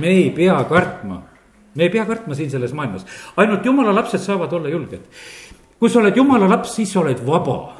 me 0.00 0.08
ei 0.08 0.30
pea 0.30 0.56
kartma, 0.68 1.22
me 1.74 1.82
ei 1.82 1.90
pea 1.90 2.06
kartma 2.06 2.34
siin 2.34 2.50
selles 2.50 2.72
maailmas, 2.72 3.04
ainult 3.36 3.66
jumala 3.66 3.94
lapsed 3.94 4.22
saavad 4.22 4.52
olla 4.52 4.68
julged. 4.68 5.02
kui 5.78 5.90
sa 5.90 5.98
oled 6.00 6.16
jumala 6.16 6.48
laps, 6.48 6.76
siis 6.76 6.92
sa 6.92 7.00
oled 7.00 7.20
vaba 7.26 7.76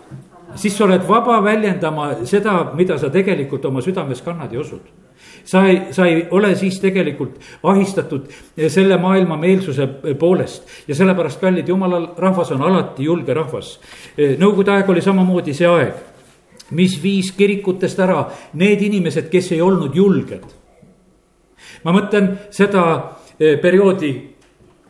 siis 0.56 0.76
sa 0.76 0.84
oled 0.84 1.08
vaba 1.08 1.40
väljendama 1.44 2.10
seda, 2.24 2.58
mida 2.76 2.98
sa 2.98 3.10
tegelikult 3.10 3.64
oma 3.64 3.82
südames 3.82 4.22
kannad 4.22 4.52
ja 4.52 4.60
usud 4.60 5.04
sa 5.44 5.66
ei, 5.66 5.80
sa 5.92 6.06
ei 6.06 6.26
ole 6.30 6.54
siis 6.56 6.80
tegelikult 6.80 7.36
ahistatud 7.62 8.28
selle 8.68 8.96
maailma 9.00 9.36
meelsuse 9.36 9.86
poolest 10.18 10.88
ja 10.88 10.94
sellepärast, 10.94 11.40
kallid 11.40 11.68
jumalal, 11.68 12.08
rahvas 12.18 12.52
on 12.52 12.62
alati 12.62 13.04
julge 13.04 13.34
rahvas. 13.34 13.78
Nõukogude 14.16 14.74
aeg 14.74 14.90
oli 14.90 15.04
samamoodi 15.04 15.54
see 15.56 15.68
aeg, 15.68 15.94
mis 16.76 16.96
viis 17.02 17.32
kirikutest 17.36 18.00
ära 18.00 18.24
need 18.60 18.82
inimesed, 18.82 19.28
kes 19.32 19.52
ei 19.52 19.62
olnud 19.62 19.96
julged. 19.96 20.44
ma 21.84 21.92
mõtlen 21.92 22.30
seda 22.50 22.82
eh, 23.38 23.58
perioodi 23.60 24.33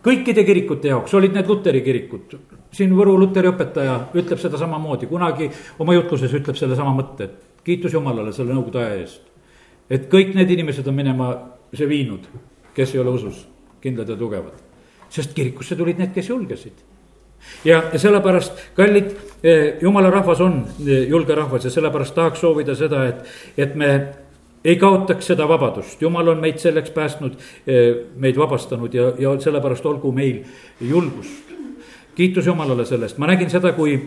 kõikide 0.04 0.44
kirikute 0.44 0.90
jaoks, 0.92 1.14
olid 1.16 1.34
need 1.36 1.48
luteri 1.48 1.80
kirikud, 1.84 2.36
siin 2.74 2.92
Võru 2.96 3.16
luteri 3.18 3.50
õpetaja 3.50 3.96
ütleb 4.18 4.40
seda 4.42 4.60
samamoodi, 4.60 5.08
kunagi 5.10 5.48
oma 5.82 5.96
jutluses 5.96 6.32
ütleb 6.36 6.58
sellesama 6.58 6.92
mõtte, 6.96 7.28
et 7.28 7.64
kiitus 7.64 7.94
Jumalale 7.96 8.32
selle 8.36 8.54
nõukogude 8.54 8.82
aja 8.82 9.00
eest. 9.00 9.22
et 9.90 10.08
kõik 10.10 10.34
need 10.34 10.50
inimesed 10.50 10.86
on 10.88 10.94
minema 10.96 11.28
see 11.72 11.88
viinud, 11.88 12.26
kes 12.74 12.94
ei 12.94 13.00
ole 13.00 13.16
usus 13.18 13.46
kindlad 13.80 14.08
ja 14.08 14.16
tugevad. 14.16 14.60
sest 15.08 15.34
kirikusse 15.34 15.76
tulid 15.76 15.98
need, 15.98 16.12
kes 16.14 16.28
julgesid. 16.28 16.84
ja, 17.64 17.82
ja 17.92 17.98
sellepärast, 17.98 18.52
kallid, 18.76 19.14
eh, 19.42 19.78
jumala 19.82 20.10
rahvas 20.10 20.40
on 20.40 20.64
eh, 20.86 21.08
julge 21.08 21.34
rahvas 21.34 21.64
ja 21.64 21.70
sellepärast 21.70 22.14
tahaks 22.14 22.40
soovida 22.40 22.74
seda, 22.74 23.06
et, 23.08 23.24
et 23.56 23.74
me 23.74 23.90
ei 24.64 24.76
kaotaks 24.80 25.26
seda 25.32 25.46
vabadust, 25.48 26.02
jumal 26.02 26.28
on 26.32 26.40
meid 26.40 26.58
selleks 26.58 26.90
päästnud, 26.90 27.36
meid 28.16 28.36
vabastanud 28.40 28.94
ja, 28.94 29.10
ja 29.18 29.34
sellepärast 29.40 29.86
olgu 29.86 30.12
meil 30.12 30.44
julgust. 30.80 31.52
kiitus 32.14 32.46
Jumalale 32.46 32.84
selle 32.86 33.08
eest, 33.08 33.18
ma 33.18 33.26
nägin 33.26 33.50
seda, 33.50 33.72
kui 33.74 33.98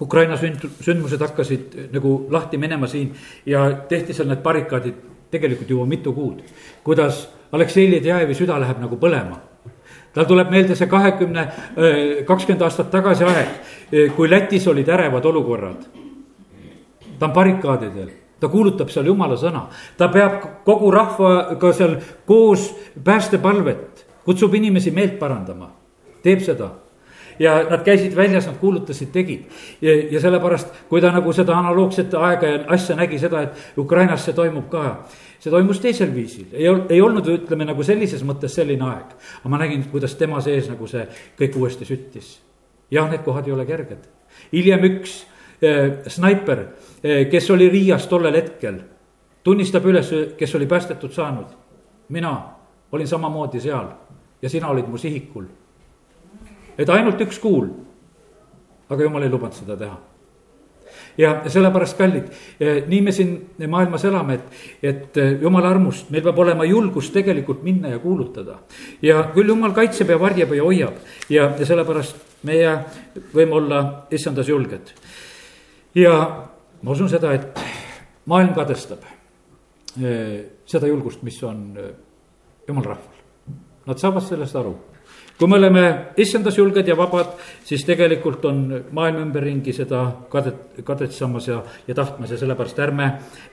Ukraina 0.00 0.36
sünd, 0.40 0.64
sündmused 0.80 1.20
hakkasid 1.20 1.76
nagu 1.92 2.26
lahti 2.30 2.58
minema 2.58 2.88
siin 2.88 3.12
ja 3.46 3.66
tehti 3.88 4.16
seal 4.16 4.28
need 4.28 4.40
barrikaadid 4.42 4.96
tegelikult 5.30 5.70
juba 5.70 5.86
mitu 5.86 6.12
kuud. 6.12 6.40
kuidas 6.84 7.28
Aleksei 7.52 7.90
Ledjajevi 7.90 8.34
süda 8.34 8.60
läheb 8.60 8.80
nagu 8.80 8.96
põlema. 8.96 9.38
tal 10.14 10.24
tuleb 10.24 10.50
meelde 10.50 10.74
see 10.74 10.86
kahekümne, 10.86 11.46
kakskümmend 12.26 12.62
aastat 12.62 12.90
tagasi 12.90 13.24
aeg, 13.24 13.48
kui 14.16 14.30
Lätis 14.30 14.66
olid 14.68 14.88
ärevad 14.88 15.24
olukorrad. 15.24 15.84
ta 17.18 17.26
on 17.26 17.32
barrikaadidel 17.32 18.10
ta 18.40 18.48
kuulutab 18.48 18.90
seal 18.92 19.06
jumala 19.06 19.36
sõna, 19.40 19.66
ta 19.96 20.08
peab 20.08 20.64
kogu 20.64 20.90
rahvaga 20.90 21.72
seal 21.76 21.96
koos 22.26 22.70
päästepalvet, 23.04 24.06
kutsub 24.24 24.54
inimesi 24.54 24.90
meelt 24.94 25.18
parandama, 25.18 25.70
teeb 26.22 26.44
seda 26.44 26.70
ja 27.40 27.54
nad 27.70 27.82
käisid 27.84 28.16
väljas, 28.16 28.46
nad 28.46 28.58
kuulutasid, 28.60 29.08
tegid. 29.12 29.40
ja, 29.80 29.94
ja 30.12 30.20
sellepärast, 30.20 30.74
kui 30.88 31.00
ta 31.00 31.12
nagu 31.12 31.32
seda 31.32 31.56
analoogset 31.58 32.14
aega 32.14 32.46
ja 32.46 32.60
asja 32.76 32.96
nägi 32.96 33.18
seda, 33.18 33.42
et 33.42 33.80
Ukrainas 33.80 34.24
see 34.24 34.36
toimub 34.36 34.68
ka. 34.70 35.06
see 35.40 35.50
toimus 35.50 35.80
teisel 35.80 36.14
viisil, 36.14 36.46
ei 36.52 36.68
ei 36.68 37.00
olnud, 37.00 37.26
ütleme 37.26 37.64
nagu 37.64 37.82
sellises 37.82 38.22
mõttes 38.28 38.54
selline 38.54 38.84
aeg. 38.84 39.16
aga 39.40 39.48
ma 39.48 39.58
nägin, 39.58 39.86
kuidas 39.92 40.14
tema 40.14 40.40
sees 40.40 40.68
nagu 40.68 40.86
see 40.86 41.06
kõik 41.40 41.56
uuesti 41.56 41.88
süttis. 41.88 42.38
jah, 42.90 43.10
need 43.10 43.24
kohad 43.24 43.48
ei 43.48 43.52
ole 43.52 43.66
kerged. 43.66 44.04
hiljem 44.52 44.84
üks 44.92 45.24
snaiper, 46.06 46.58
äh, 46.58 47.26
kes 47.30 47.50
oli 47.50 47.68
Riias 47.68 48.06
tollel 48.06 48.34
hetkel, 48.34 48.80
tunnistab 49.44 49.86
üles, 49.86 50.12
kes 50.36 50.54
oli 50.54 50.66
päästetud 50.66 51.12
saanud. 51.12 51.56
mina 52.08 52.42
olin 52.92 53.08
samamoodi 53.08 53.60
seal 53.60 53.86
ja 54.42 54.48
sina 54.48 54.68
olid 54.68 54.88
mu 54.88 54.98
sihikul 54.98 55.44
et 56.80 56.88
ainult 56.88 57.20
üks 57.20 57.40
kuul. 57.40 57.68
aga 58.90 59.04
jumal 59.06 59.22
ei 59.22 59.30
lubanud 59.30 59.54
seda 59.54 59.76
teha. 59.78 59.98
ja 61.18 61.30
sellepärast, 61.46 61.96
kallid, 61.98 62.30
eh, 62.60 62.82
nii 62.88 63.00
me 63.04 63.12
siin 63.12 63.34
maailmas 63.68 64.04
elame, 64.08 64.34
et, 64.34 64.64
et 64.82 65.20
eh, 65.20 65.36
jumala 65.42 65.70
armust, 65.70 66.10
meil 66.10 66.24
peab 66.24 66.38
olema 66.38 66.64
julgus 66.64 67.10
tegelikult 67.14 67.62
minna 67.62 67.92
ja 67.92 67.98
kuulutada. 67.98 68.58
ja 69.02 69.22
küll 69.34 69.52
jumal 69.52 69.76
kaitseb 69.76 70.10
ja 70.10 70.18
varjab 70.20 70.56
ja 70.56 70.64
hoiab 70.64 70.98
ja 71.30 71.52
sellepärast 71.60 72.16
meie 72.48 72.78
võime 73.34 73.58
olla 73.60 73.82
issandas 74.10 74.48
julged. 74.48 74.94
Ja 75.94 76.14
ma 76.82 76.90
usun 76.90 77.08
seda, 77.08 77.32
et 77.34 77.60
maailm 78.26 78.54
kadestab 78.54 79.02
eh, 80.02 80.62
seda 80.66 80.86
julgust, 80.86 81.22
mis 81.22 81.42
on 81.42 81.64
jumala 82.68 82.94
rahval. 82.94 83.18
Nad 83.86 83.98
saavad 83.98 84.22
sellest 84.22 84.56
aru 84.56 84.76
kui 85.40 85.48
me 85.48 85.56
oleme 85.56 85.82
issandas 86.20 86.58
julged 86.58 86.88
ja 86.88 86.94
vabad, 86.96 87.30
siis 87.64 87.80
tegelikult 87.88 88.44
on 88.44 88.58
maailm 88.92 89.22
ümberringi 89.22 89.72
seda 89.72 90.02
kadet, 90.28 90.82
kadetsamas 90.84 91.46
ja, 91.48 91.62
ja 91.88 91.96
tahtmas 91.96 92.34
ja 92.34 92.36
sellepärast 92.42 92.82
ärme 92.84 93.06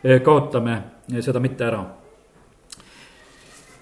eh, 0.04 0.20
kaotame 0.22 0.76
eh, 1.14 1.22
seda 1.24 1.40
mitte 1.40 1.64
ära. 1.64 1.86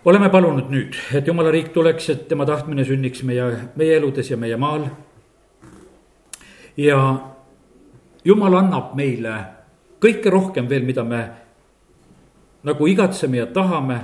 oleme 0.05 0.29
palunud 0.29 0.69
nüüd, 0.69 0.93
et 1.17 1.27
jumala 1.27 1.49
riik 1.49 1.71
tuleks, 1.73 2.09
et 2.13 2.27
tema 2.29 2.45
tahtmine 2.45 2.85
sünniks 2.85 3.23
meie, 3.25 3.47
meie 3.75 3.97
eludes 3.97 4.29
ja 4.29 4.37
meie 4.37 4.57
maal. 4.57 4.85
ja 6.77 6.99
jumal 8.25 8.57
annab 8.59 8.95
meile 8.97 9.35
kõike 10.01 10.29
rohkem 10.29 10.69
veel, 10.69 10.85
mida 10.85 11.03
me 11.03 11.21
nagu 12.65 12.87
igatseme 12.87 13.37
ja 13.37 13.47
tahame 13.53 13.99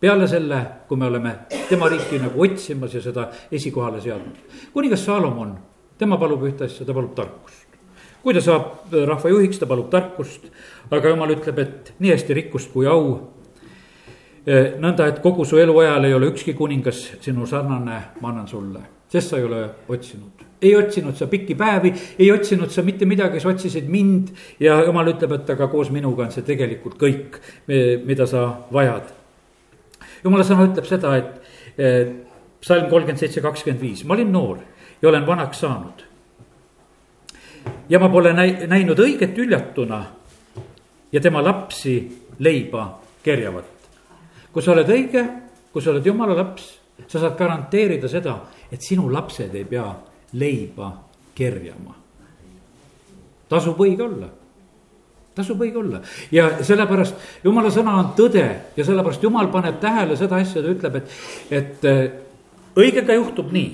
peale 0.00 0.28
selle, 0.30 0.60
kui 0.88 0.98
me 0.98 1.06
oleme 1.06 1.34
tema 1.68 1.88
riiki 1.90 2.20
nagu 2.22 2.42
otsimas 2.42 2.94
ja 2.94 3.02
seda 3.02 3.28
esikohale 3.52 4.00
seadnud. 4.00 4.36
kuningas 4.72 5.04
Saalomon, 5.04 5.56
tema 5.98 6.18
palub 6.18 6.44
ühte 6.46 6.64
asja, 6.64 6.86
ta 6.86 6.94
palub 6.94 7.14
tarkust. 7.14 7.66
kui 8.22 8.34
ta 8.34 8.40
saab 8.40 8.92
rahva 8.92 9.30
juhiks, 9.30 9.58
ta 9.58 9.66
palub 9.66 9.90
tarkust, 9.90 10.46
aga 10.90 11.08
jumal 11.08 11.30
ütleb, 11.34 11.58
et 11.58 11.94
nii 11.98 12.12
hästi 12.12 12.34
rikkust 12.34 12.72
kui 12.72 12.86
au. 12.86 13.34
Eh, 14.46 14.74
nõnda, 14.80 15.06
et 15.08 15.18
kogu 15.22 15.44
su 15.44 15.58
eluajal 15.58 16.04
ei 16.04 16.14
ole 16.14 16.30
ükski 16.30 16.54
kuningas 16.54 17.02
sinu 17.20 17.46
sarnane, 17.46 17.98
ma 18.20 18.28
annan 18.28 18.48
sulle, 18.48 18.80
sest 19.08 19.30
sa 19.30 19.38
ei 19.38 19.44
ole 19.48 19.62
otsinud 19.88 20.46
ei 20.62 20.72
otsinud 20.74 21.14
sa 21.14 21.28
pikki 21.30 21.54
päevi, 21.54 21.92
ei 22.18 22.32
otsinud 22.34 22.72
sa 22.74 22.82
mitte 22.82 23.06
midagi, 23.06 23.38
sa 23.40 23.52
otsisid 23.52 23.86
mind 23.86 24.32
ja 24.60 24.80
jumal 24.82 25.06
ütleb, 25.12 25.36
et 25.36 25.52
aga 25.54 25.68
koos 25.70 25.92
minuga 25.94 26.24
on 26.26 26.34
see 26.34 26.42
tegelikult 26.42 26.96
kõik, 26.98 27.38
mida 28.08 28.26
sa 28.26 28.48
vajad 28.74 29.14
jumala 30.24 30.46
sõna 30.46 30.66
ütleb 30.68 30.88
seda, 30.88 31.14
et 31.18 32.26
psalm 32.62 32.88
kolmkümmend 32.90 33.20
seitse, 33.20 33.42
kakskümmend 33.44 33.82
viis, 33.82 34.04
ma 34.04 34.16
olin 34.16 34.32
noor 34.32 34.60
ja 35.02 35.10
olen 35.10 35.26
vanaks 35.26 35.60
saanud. 35.62 36.04
ja 37.88 37.98
ma 37.98 38.08
pole 38.08 38.32
näi-, 38.32 38.66
näinud 38.66 38.98
õiget 38.98 39.38
üljatuna 39.38 40.04
ja 41.12 41.20
tema 41.20 41.42
lapsi 41.44 42.24
leiba 42.38 43.00
kerjavat. 43.22 43.64
kui 44.52 44.62
sa 44.62 44.72
oled 44.72 44.88
õige, 44.88 45.24
kui 45.72 45.82
sa 45.82 45.90
oled 45.90 46.06
jumala 46.06 46.34
laps, 46.34 46.77
sa 47.06 47.20
saad 47.20 47.36
garanteerida 47.38 48.08
seda, 48.08 48.38
et 48.72 48.82
sinu 48.82 49.08
lapsed 49.12 49.54
ei 49.54 49.64
pea 49.64 49.86
leiba 50.32 50.92
kerjama. 51.34 51.94
tasub 53.48 53.78
õige 53.80 54.02
olla 54.04 54.28
tasub 55.38 55.60
õige 55.62 55.78
olla 55.80 56.00
ja 56.34 56.48
sellepärast 56.66 57.44
jumala 57.44 57.70
sõna 57.74 57.94
on 58.00 58.12
tõde 58.18 58.44
ja 58.76 58.86
sellepärast 58.86 59.22
jumal 59.22 59.50
paneb 59.52 59.78
tähele 59.82 60.16
seda 60.18 60.40
asja, 60.42 60.62
ta 60.62 60.72
ütleb, 60.72 60.98
et, 60.98 61.14
et 61.60 61.86
äh, 61.88 62.02
õigega 62.78 63.18
juhtub 63.18 63.52
nii. 63.54 63.70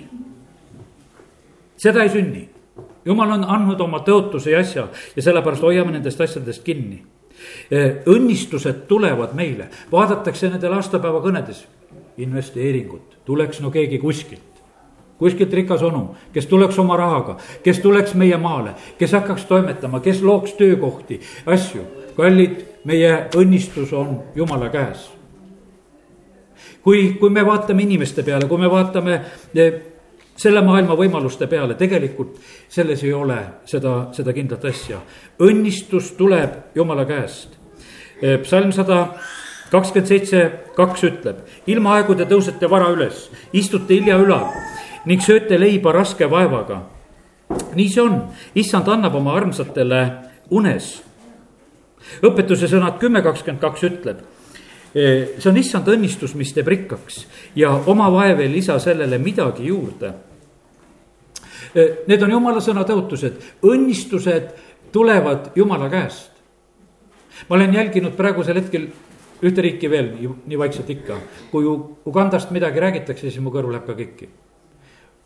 seda 1.80 2.04
ei 2.04 2.12
sünni, 2.12 2.44
jumal 3.06 3.36
on 3.38 3.48
andnud 3.56 3.80
oma 3.80 4.02
tõotuse 4.06 4.52
ja 4.52 4.62
asja 4.64 4.88
ja 5.16 5.26
sellepärast 5.26 5.64
hoiame 5.64 5.96
nendest 5.96 6.20
asjadest 6.20 6.64
kinni. 6.66 7.02
Äh, 7.72 8.04
õnnistused 8.08 8.84
tulevad 8.88 9.34
meile, 9.36 9.68
vaadatakse 9.92 10.48
nendel 10.52 10.76
aastapäeva 10.78 11.20
kõnedes, 11.24 11.64
investeeringud, 12.16 13.20
tuleks 13.24 13.60
no 13.60 13.70
keegi 13.70 13.98
kuskilt 13.98 14.54
kuskilt 15.18 15.52
rikas 15.52 15.82
onu, 15.82 16.14
kes 16.32 16.46
tuleks 16.46 16.78
oma 16.78 16.96
rahaga, 16.96 17.36
kes 17.62 17.78
tuleks 17.80 18.14
meie 18.18 18.36
maale, 18.36 18.74
kes 18.98 19.12
hakkaks 19.12 19.46
toimetama, 19.48 20.00
kes 20.00 20.22
looks 20.22 20.52
töökohti, 20.58 21.20
asju. 21.46 21.84
kallid, 22.16 22.60
meie 22.84 23.28
õnnistus 23.34 23.92
on 23.92 24.20
jumala 24.34 24.68
käes. 24.70 25.10
kui, 26.82 27.16
kui 27.20 27.30
me 27.30 27.46
vaatame 27.46 27.82
inimeste 27.82 28.22
peale, 28.22 28.46
kui 28.48 28.58
me 28.58 28.70
vaatame 28.70 29.20
eh, 29.54 29.80
selle 30.36 30.60
maailma 30.60 30.94
võimaluste 30.98 31.46
peale, 31.46 31.74
tegelikult 31.74 32.36
selles 32.68 33.02
ei 33.04 33.12
ole 33.12 33.38
seda, 33.64 34.08
seda 34.12 34.32
kindlat 34.32 34.64
asja. 34.64 35.00
õnnistus 35.40 36.12
tuleb 36.18 36.74
jumala 36.74 37.04
käest. 37.04 37.56
Eh, 38.22 38.38
psalm 38.42 38.72
sada 38.72 39.14
kakskümmend 39.70 40.08
seitse, 40.08 40.42
kaks 40.76 41.04
ütleb, 41.08 41.44
ilmaaegu 41.70 42.16
te 42.18 42.26
tõusete 42.28 42.68
vara 42.70 42.90
üles, 42.94 43.28
istute 43.52 43.96
hilja 43.96 44.18
ülal 44.20 44.50
ning 45.08 45.22
sööte 45.22 45.58
leiba 45.60 45.92
raske 45.92 46.28
vaevaga. 46.30 46.82
nii 47.74 47.88
see 47.88 48.02
on, 48.02 48.20
issand 48.54 48.88
annab 48.88 49.14
oma 49.14 49.34
armsatele 49.36 50.00
unes. 50.50 51.02
õpetuse 52.22 52.68
sõnad 52.68 52.98
kümme 53.00 53.22
kakskümmend 53.22 53.60
kaks 53.60 53.82
ütleb. 53.82 54.20
E, 54.94 55.02
see 55.38 55.50
on 55.50 55.56
issand 55.56 55.88
õnnistus, 55.88 56.34
mis 56.34 56.52
teeb 56.52 56.68
rikkaks 56.68 57.24
ja 57.56 57.72
oma 57.86 58.10
vaev 58.12 58.40
ei 58.40 58.52
lisa 58.52 58.78
sellele 58.78 59.18
midagi 59.18 59.66
juurde. 59.66 60.12
E, 61.74 61.88
need 62.06 62.22
on 62.22 62.30
jumala 62.30 62.60
sõna 62.60 62.84
tõotused, 62.86 63.40
õnnistused 63.62 64.52
tulevad 64.92 65.50
jumala 65.56 65.90
käest. 65.90 66.30
ma 67.48 67.56
olen 67.56 67.74
jälginud 67.74 68.14
praegusel 68.16 68.54
hetkel 68.60 68.86
ühte 69.42 69.64
riiki 69.64 69.90
veel 69.90 70.12
nii, 70.14 70.30
nii 70.52 70.58
vaikselt 70.58 70.90
ikka, 70.94 71.18
kui 71.50 71.66
Ugandast 72.06 72.54
midagi 72.54 72.82
räägitakse, 72.82 73.28
siis 73.28 73.42
mu 73.42 73.52
kõrv 73.54 73.74
läheb 73.74 73.86
ka 73.88 73.98
kikki 73.98 74.30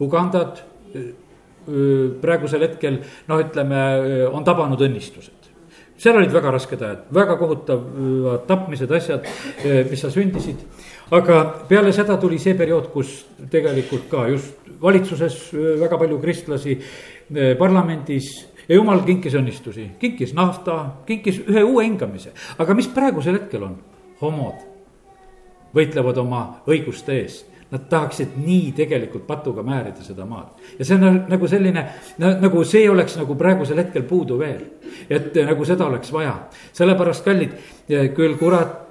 Ugandat 0.00 0.62
praegusel 2.22 2.62
hetkel 2.64 3.00
noh, 3.28 3.40
ütleme, 3.42 3.80
on 4.32 4.46
tabanud 4.46 4.80
õnnistused. 4.86 5.34
seal 5.98 6.14
olid 6.14 6.30
väga 6.30 6.52
rasked 6.54 6.82
ajad, 6.82 7.08
väga 7.12 7.34
kohutavad 7.40 8.44
tapmised, 8.46 8.92
asjad, 8.94 9.26
mis 9.90 10.00
seal 10.00 10.14
sündisid. 10.14 10.62
aga 11.10 11.40
peale 11.68 11.92
seda 11.92 12.16
tuli 12.16 12.38
see 12.38 12.54
periood, 12.54 12.92
kus 12.92 13.26
tegelikult 13.50 14.08
ka 14.10 14.28
just 14.28 14.70
valitsuses 14.80 15.50
väga 15.52 15.98
palju 15.98 16.20
kristlasi, 16.22 16.78
parlamendis 17.58 18.46
ja 18.68 18.78
jumal 18.78 19.02
kinkis 19.04 19.34
õnnistusi, 19.34 19.90
kinkis 19.98 20.34
nafta, 20.34 21.02
kinkis 21.06 21.42
ühe 21.48 21.64
uue 21.64 21.84
hingamise. 21.84 22.32
aga 22.58 22.74
mis 22.74 22.88
praegusel 22.88 23.42
hetkel 23.42 23.66
on? 23.66 23.76
Homod 24.20 24.64
võitlevad 25.74 26.18
oma 26.18 26.42
õiguste 26.66 27.20
eest 27.20 27.46
nad 27.70 27.80
tahaksid 27.90 28.28
nii 28.36 28.72
tegelikult 28.72 29.26
patuga 29.26 29.62
määrida 29.62 30.02
seda 30.02 30.24
maad. 30.26 30.56
ja 30.78 30.84
see 30.84 30.96
on 30.96 31.24
nagu 31.28 31.48
selline, 31.48 31.84
nagu 32.18 32.64
see 32.64 32.88
oleks 32.90 33.18
nagu 33.20 33.34
praegusel 33.36 33.82
hetkel 33.82 34.02
puudu 34.08 34.38
veel. 34.38 34.62
et 35.10 35.34
nagu 35.44 35.64
seda 35.64 35.86
oleks 35.86 36.12
vaja, 36.12 36.34
sellepärast 36.72 37.24
kallid, 37.24 37.52
küll 38.16 38.38
kurat 38.40 38.88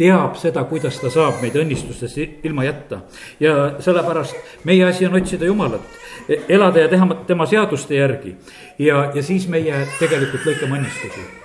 teab 0.00 0.38
seda, 0.40 0.64
kuidas 0.64 0.96
ta 1.00 1.10
saab 1.10 1.42
meid 1.42 1.58
õnnistustest 1.58 2.46
ilma 2.46 2.64
jätta. 2.64 3.02
ja 3.40 3.74
sellepärast 3.78 4.64
meie 4.64 4.84
asi 4.84 5.06
on 5.06 5.18
otsida 5.18 5.50
Jumalat, 5.50 6.00
elada 6.48 6.86
ja 6.86 6.88
teha 6.88 7.14
tema 7.26 7.46
seaduste 7.46 7.94
järgi. 7.94 8.36
ja, 8.78 9.10
ja 9.14 9.22
siis 9.22 9.48
meie 9.48 9.86
tegelikult 9.98 10.46
lõikame 10.46 10.78
õnnistusi. 10.78 11.39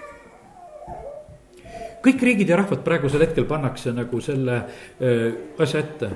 Kõik 2.06 2.22
riigid 2.22 2.50
ja 2.50 2.60
rahvad 2.60 2.84
praegusel 2.86 3.24
hetkel 3.26 3.48
pannakse 3.50 3.94
nagu 3.96 4.22
selle 4.22 4.60
öö, 5.02 5.32
asja 5.60 5.82
ette. 5.82 6.10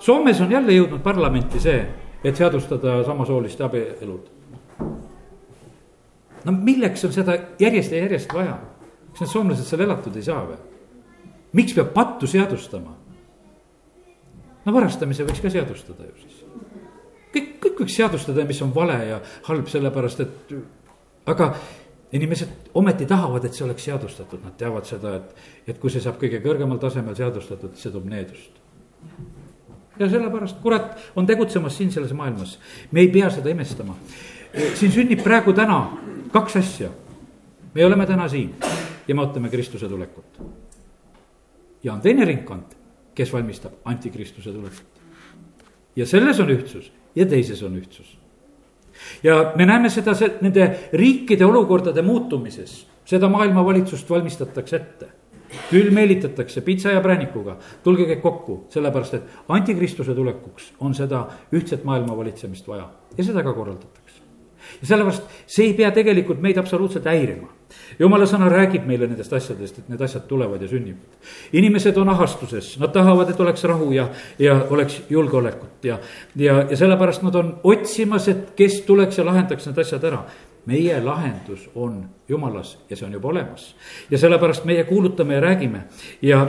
Soomes 0.00 0.40
on 0.40 0.52
jälle 0.52 0.72
jõudnud 0.72 1.02
parlamenti 1.04 1.60
see, 1.60 1.80
et 2.24 2.36
seadustada 2.36 3.00
samasooliste 3.04 3.64
abielud. 3.64 4.28
no 6.44 6.52
milleks 6.52 7.04
on 7.04 7.12
seda 7.12 7.36
järjest 7.60 7.92
ja 7.92 8.04
järjest 8.06 8.32
vaja? 8.34 8.58
kas 9.10 9.20
need 9.20 9.30
soomlased 9.32 9.66
seal 9.66 9.82
elatud 9.84 10.16
ei 10.16 10.22
saa 10.24 10.44
või? 10.46 10.56
miks 11.58 11.74
peab 11.76 11.92
pattu 11.94 12.26
seadustama? 12.30 12.94
no 14.64 14.74
varastamise 14.74 15.26
võiks 15.28 15.42
ka 15.42 15.52
seadustada 15.52 16.06
ju 16.06 16.14
siis. 16.22 16.40
kõik, 17.34 17.52
kõik 17.64 17.84
võiks 17.84 17.96
seadustada, 17.96 18.44
mis 18.48 18.62
on 18.62 18.72
vale 18.74 18.98
ja 19.08 19.20
halb, 19.48 19.68
sellepärast 19.68 20.24
et 20.24 20.54
aga 21.28 21.54
inimesed 22.12 22.70
ometi 22.74 23.06
tahavad, 23.06 23.44
et 23.44 23.54
see 23.54 23.64
oleks 23.64 23.84
seadustatud, 23.88 24.42
nad 24.44 24.56
teavad 24.58 24.86
seda, 24.88 25.14
et, 25.20 25.44
et 25.70 25.78
kui 25.78 25.92
see 25.92 26.02
saab 26.02 26.18
kõige 26.20 26.42
kõrgemal 26.44 26.80
tasemel 26.82 27.16
seadustatud, 27.18 27.76
see 27.78 27.92
toob 27.94 28.08
needust. 28.10 28.58
ja 29.98 30.08
sellepärast 30.08 30.62
kurat 30.62 30.98
on 31.16 31.26
tegutsemas 31.26 31.76
siin 31.76 31.92
selles 31.92 32.12
maailmas, 32.16 32.58
me 32.90 33.00
ei 33.00 33.12
pea 33.12 33.30
seda 33.30 33.50
imestama. 33.50 33.96
siin 34.74 34.92
sünnib 34.92 35.22
praegu 35.22 35.52
täna 35.52 35.82
kaks 36.32 36.56
asja. 36.56 36.90
me 37.74 37.84
oleme 37.84 38.06
täna 38.06 38.28
siin 38.28 38.54
ja 39.08 39.14
me 39.14 39.20
ootame 39.20 39.48
Kristuse 39.48 39.88
tulekut 39.88 40.40
ja 41.82 41.92
on 41.92 42.00
teine 42.00 42.24
ringkond, 42.24 42.76
kes 43.14 43.32
valmistab 43.32 43.72
antikristuse 43.84 44.52
tulekut. 44.52 45.00
ja 45.96 46.06
selles 46.06 46.40
on 46.40 46.50
ühtsus 46.50 46.92
ja 47.14 47.26
teises 47.26 47.62
on 47.62 47.76
ühtsus. 47.76 48.18
Ja 49.22 49.52
me 49.56 49.66
näeme 49.66 49.90
seda 49.90 50.14
nende 50.40 50.66
riikide 50.92 51.44
olukordade 51.44 52.02
muutumises, 52.02 52.86
seda 53.04 53.28
maailmavalitsust 53.28 54.10
valmistatakse 54.10 54.76
ette. 54.76 55.08
Küll 55.70 55.90
meelitatakse 55.90 56.60
pitsa 56.62 56.92
ja 56.94 57.00
präänikuga, 57.02 57.56
tulge 57.82 58.04
kõik 58.06 58.20
kokku, 58.22 58.58
sellepärast 58.70 59.16
et 59.18 59.32
antikristuse 59.50 60.14
tulekuks 60.14 60.72
on 60.86 60.94
seda 60.94 61.24
ühtset 61.50 61.82
maailma 61.84 62.14
valitsemist 62.16 62.68
vaja. 62.70 62.86
Ja 63.18 63.24
seda 63.26 63.42
ka 63.42 63.54
korraldatakse. 63.56 63.99
Ja 64.80 64.86
sellepärast 64.86 65.40
see 65.46 65.70
ei 65.70 65.74
pea 65.78 65.90
tegelikult 65.94 66.40
meid 66.40 66.58
absoluutselt 66.58 67.08
häirima 67.10 67.48
jumala 67.98 68.26
sõna 68.28 68.48
räägib 68.50 68.86
meile 68.88 69.08
nendest 69.08 69.32
asjadest, 69.32 69.78
et 69.78 69.88
need 69.92 70.02
asjad 70.02 70.26
tulevad 70.28 70.62
ja 70.62 70.68
sünnivad. 70.68 71.18
inimesed 71.52 71.96
on 71.96 72.08
ahastuses, 72.08 72.76
nad 72.78 72.92
tahavad, 72.92 73.30
et 73.30 73.40
oleks 73.40 73.64
rahu 73.64 73.92
ja, 73.92 74.08
ja 74.38 74.66
oleks 74.70 75.02
julgeolekut 75.10 75.84
ja, 75.84 75.98
ja, 76.36 76.62
ja 76.70 76.76
sellepärast 76.76 77.22
nad 77.22 77.34
on 77.34 77.58
otsimas, 77.64 78.28
et 78.28 78.54
kes 78.56 78.80
tuleks 78.86 79.18
ja 79.18 79.26
lahendaks 79.26 79.66
need 79.66 79.78
asjad 79.78 80.04
ära 80.04 80.24
meie 80.66 81.00
lahendus 81.04 81.68
on 81.74 82.04
jumalas 82.28 82.78
ja 82.90 82.96
see 82.96 83.06
on 83.06 83.12
juba 83.12 83.28
olemas. 83.28 83.74
ja 84.10 84.18
sellepärast 84.18 84.64
meie 84.64 84.84
kuulutame 84.84 85.34
ja 85.34 85.40
räägime 85.40 85.82
ja, 86.22 86.46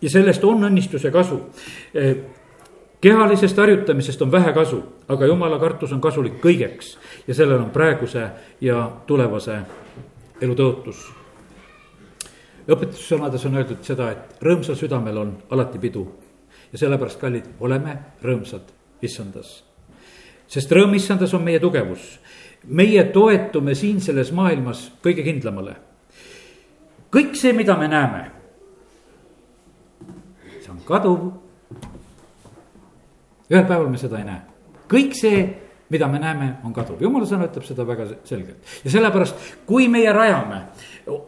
ja 0.00 0.10
sellest 0.10 0.44
on 0.44 0.64
õnnistuse 0.64 1.10
kasu. 1.10 1.40
Eh, 3.04 3.10
kehalisest 3.10 3.56
harjutamisest 3.56 4.22
on 4.22 4.32
vähe 4.32 4.52
kasu, 4.52 4.82
aga 5.08 5.26
jumala 5.26 5.58
kartus 5.58 5.92
on 5.92 6.00
kasulik 6.00 6.38
kõigeks 6.40 6.94
ja 7.28 7.34
sellel 7.34 7.60
on 7.60 7.70
praeguse 7.70 8.30
ja 8.60 8.90
tulevase 9.06 9.58
elu 10.40 10.54
tõotus. 10.54 11.12
õpetussõnades 12.68 13.44
on 13.46 13.56
öeldud 13.56 13.84
seda, 13.84 14.10
et 14.10 14.40
rõõmsal 14.40 14.74
südamel 14.74 15.18
on 15.18 15.36
alati 15.50 15.78
pidu. 15.78 16.08
ja 16.72 16.78
sellepärast, 16.78 17.20
kallid, 17.20 17.44
oleme 17.60 17.98
rõõmsad 18.22 18.72
issandas. 19.02 19.64
sest 20.46 20.72
rõõm 20.72 20.94
issandas 20.94 21.34
on 21.34 21.42
meie 21.42 21.60
tugevus. 21.60 22.20
meie 22.66 23.04
toetume 23.04 23.74
siin 23.74 24.00
selles 24.00 24.32
maailmas 24.32 24.92
kõige 25.02 25.22
kindlamale. 25.22 25.76
kõik 27.12 27.34
see, 27.34 27.52
mida 27.52 27.76
me 27.76 27.88
näeme, 27.88 28.30
see 30.60 30.70
on 30.70 30.80
kaduv. 30.86 31.43
Ühel 33.50 33.66
päeval 33.68 33.88
me 33.88 33.98
seda 34.00 34.18
ei 34.18 34.24
näe. 34.24 34.40
kõik 34.88 35.14
see 35.18 35.44
mida 35.94 36.08
me 36.08 36.18
näeme, 36.18 36.54
on 36.64 36.72
kaduv, 36.74 37.02
jumala 37.02 37.26
sõna 37.28 37.48
ütleb 37.48 37.64
seda 37.66 37.84
väga 37.86 38.06
selgelt. 38.26 38.76
ja 38.84 38.90
sellepärast, 38.90 39.48
kui 39.66 39.88
meie 39.88 40.12
rajame 40.12 40.62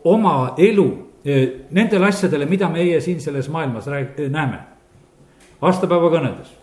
oma 0.05 0.55
elu 0.59 0.87
eh, 1.25 1.43
nendele 1.71 2.09
asjadele, 2.09 2.49
mida 2.51 2.69
meie 2.73 3.01
siin 3.05 3.21
selles 3.21 3.49
maailmas 3.53 3.87
rääg-, 3.87 4.17
eh, 4.19 4.31
näeme. 4.33 4.59
aastapäeva 5.61 6.11
kõnedes, 6.13 6.55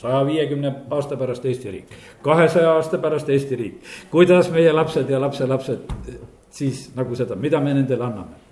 saja 0.00 0.24
viiekümne 0.26 0.72
aasta 0.90 1.16
pärast 1.16 1.44
Eesti 1.44 1.70
riik, 1.70 1.98
kahesaja 2.22 2.72
aasta 2.78 2.98
pärast 2.98 3.28
Eesti 3.28 3.56
riik. 3.56 3.82
kuidas 4.10 4.50
meie 4.50 4.72
lapsed 4.72 5.10
ja 5.10 5.20
lapselapsed 5.20 5.92
eh, 6.08 6.18
siis 6.50 6.88
nagu 6.96 7.16
seda, 7.16 7.36
mida 7.36 7.60
me 7.60 7.74
nendele 7.74 8.04
anname? 8.04 8.42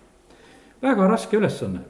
väga 0.83 1.09
raske 1.09 1.37
ülesanne 1.37 1.81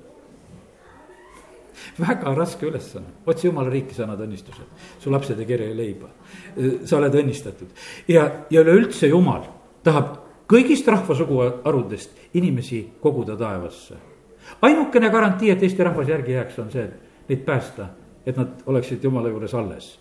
väga 2.07 2.35
raske 2.37 2.67
ülesanne, 2.69 3.23
otsi 3.27 3.49
jumala 3.49 3.71
riiki, 3.73 3.95
sa 3.97 4.05
annad 4.07 4.23
õnnistused, 4.27 4.89
su 5.01 5.13
lapsed 5.13 5.41
ei 5.41 5.49
kerja 5.49 5.75
leiba. 5.77 6.11
sa 6.85 6.99
oled 6.99 7.15
õnnistatud 7.23 7.73
ja, 8.09 8.27
ja 8.51 8.61
üleüldse 8.65 9.09
jumal 9.09 9.47
tahab 9.85 10.19
kõigist 10.51 10.89
rahvasuguharudest 10.89 12.37
inimesi 12.39 12.85
koguda 13.01 13.37
taevasse. 13.37 13.97
ainukene 14.63 15.11
garantii, 15.11 15.51
et 15.51 15.63
Eesti 15.63 15.85
rahvas 15.85 16.09
järgi 16.09 16.33
jääks, 16.33 16.59
on 16.59 16.71
see, 16.71 16.85
et 16.85 17.29
neid 17.29 17.45
päästa, 17.45 17.89
et 18.27 18.37
nad 18.37 18.63
oleksid 18.67 19.05
jumala 19.05 19.29
juures 19.29 19.55
alles. 19.55 19.99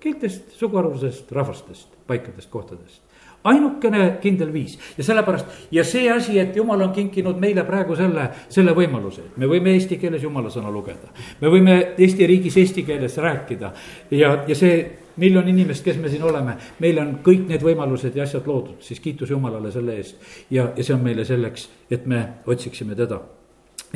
keeltest, 0.00 0.52
suguharudest, 0.58 1.32
rahvastest, 1.32 1.88
paikadest, 2.06 2.50
kohtadest 2.50 3.02
ainukene 3.44 4.16
kindel 4.22 4.52
viis. 4.52 4.78
Ja 4.98 5.04
sellepärast 5.04 5.70
ja 5.72 5.84
see 5.84 6.10
asi, 6.12 6.38
et 6.40 6.56
jumal 6.56 6.80
on 6.80 6.92
kinkinud 6.96 7.38
meile 7.40 7.64
praegu 7.68 7.96
selle, 7.96 8.28
selle 8.48 8.74
võimaluse, 8.76 9.28
et 9.28 9.38
me 9.40 9.48
võime 9.50 9.74
eesti 9.76 9.98
keeles 10.00 10.22
jumala 10.24 10.50
sõna 10.50 10.72
lugeda. 10.72 11.12
me 11.40 11.52
võime 11.52 11.80
Eesti 11.98 12.26
riigis 12.26 12.56
eesti 12.56 12.82
keeles 12.82 13.16
rääkida. 13.18 13.72
Ja, 14.10 14.32
ja 14.48 14.54
see 14.54 14.74
miljon 15.16 15.48
inimest, 15.48 15.84
kes 15.84 16.00
me 16.00 16.08
siin 16.08 16.24
oleme, 16.26 16.56
meil 16.80 16.98
on 16.98 17.18
kõik 17.24 17.46
need 17.48 17.62
võimalused 17.62 18.16
ja 18.16 18.24
asjad 18.26 18.46
loodud, 18.50 18.82
siis 18.82 19.00
kiitus 19.00 19.30
Jumalale 19.30 19.70
selle 19.72 19.96
eest. 20.00 20.18
ja, 20.50 20.70
ja 20.76 20.84
see 20.84 20.94
on 20.94 21.04
meile 21.04 21.24
selleks, 21.24 21.68
et 21.90 22.06
me 22.06 22.26
otsiksime 22.46 22.94
teda 22.98 23.20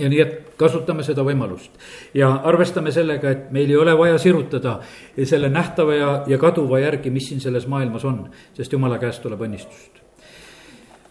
ja 0.01 0.09
nii, 0.09 0.21
et 0.21 0.57
kasutame 0.59 1.05
seda 1.07 1.25
võimalust. 1.27 1.71
Ja 2.15 2.31
arvestame 2.51 2.93
sellega, 2.95 3.31
et 3.31 3.53
meil 3.55 3.71
ei 3.71 3.77
ole 3.77 3.95
vaja 3.99 4.19
sirutada 4.19 4.79
selle 5.25 5.51
nähtava 5.53 5.95
ja, 5.95 6.11
ja 6.27 6.39
kaduva 6.39 6.81
järgi, 6.83 7.11
mis 7.15 7.29
siin 7.31 7.41
selles 7.41 7.67
maailmas 7.71 8.05
on, 8.09 8.27
sest 8.57 8.73
jumala 8.73 8.99
käest 8.99 9.23
tuleb 9.23 9.47
õnnistust. 9.47 10.03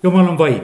jumal 0.03 0.27
on 0.29 0.37
vaim 0.37 0.61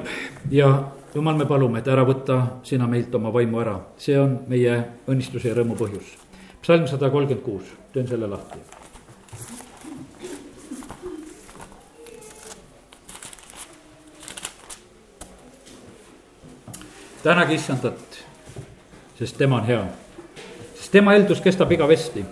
ja 0.51 0.69
jumal, 1.15 1.38
me 1.38 1.45
palume, 1.45 1.79
et 1.79 1.88
ära 1.88 2.05
võta 2.05 2.39
sina 2.65 2.88
meilt 2.89 3.13
oma 3.15 3.33
vaimu 3.33 3.59
ära, 3.62 3.75
see 3.97 4.17
on 4.19 4.39
meie 4.49 4.77
õnnistuse 5.07 5.49
ja 5.51 5.57
rõõmu 5.57 5.77
põhjus. 5.77 6.15
psalm 6.62 6.88
sada 6.88 7.09
kolmkümmend 7.09 7.43
kuus, 7.45 7.73
teen 7.93 8.07
selle 8.07 8.27
lahti. 8.27 8.59
Tänage 17.23 17.53
issandat 17.55 18.12
sest 19.19 19.38
tema 19.38 19.56
on 19.56 19.65
hea. 19.65 19.84
sest 20.76 20.91
tema 20.91 21.13
eeldus 21.13 21.41
kestab 21.41 21.71
igavesti. 21.71 22.26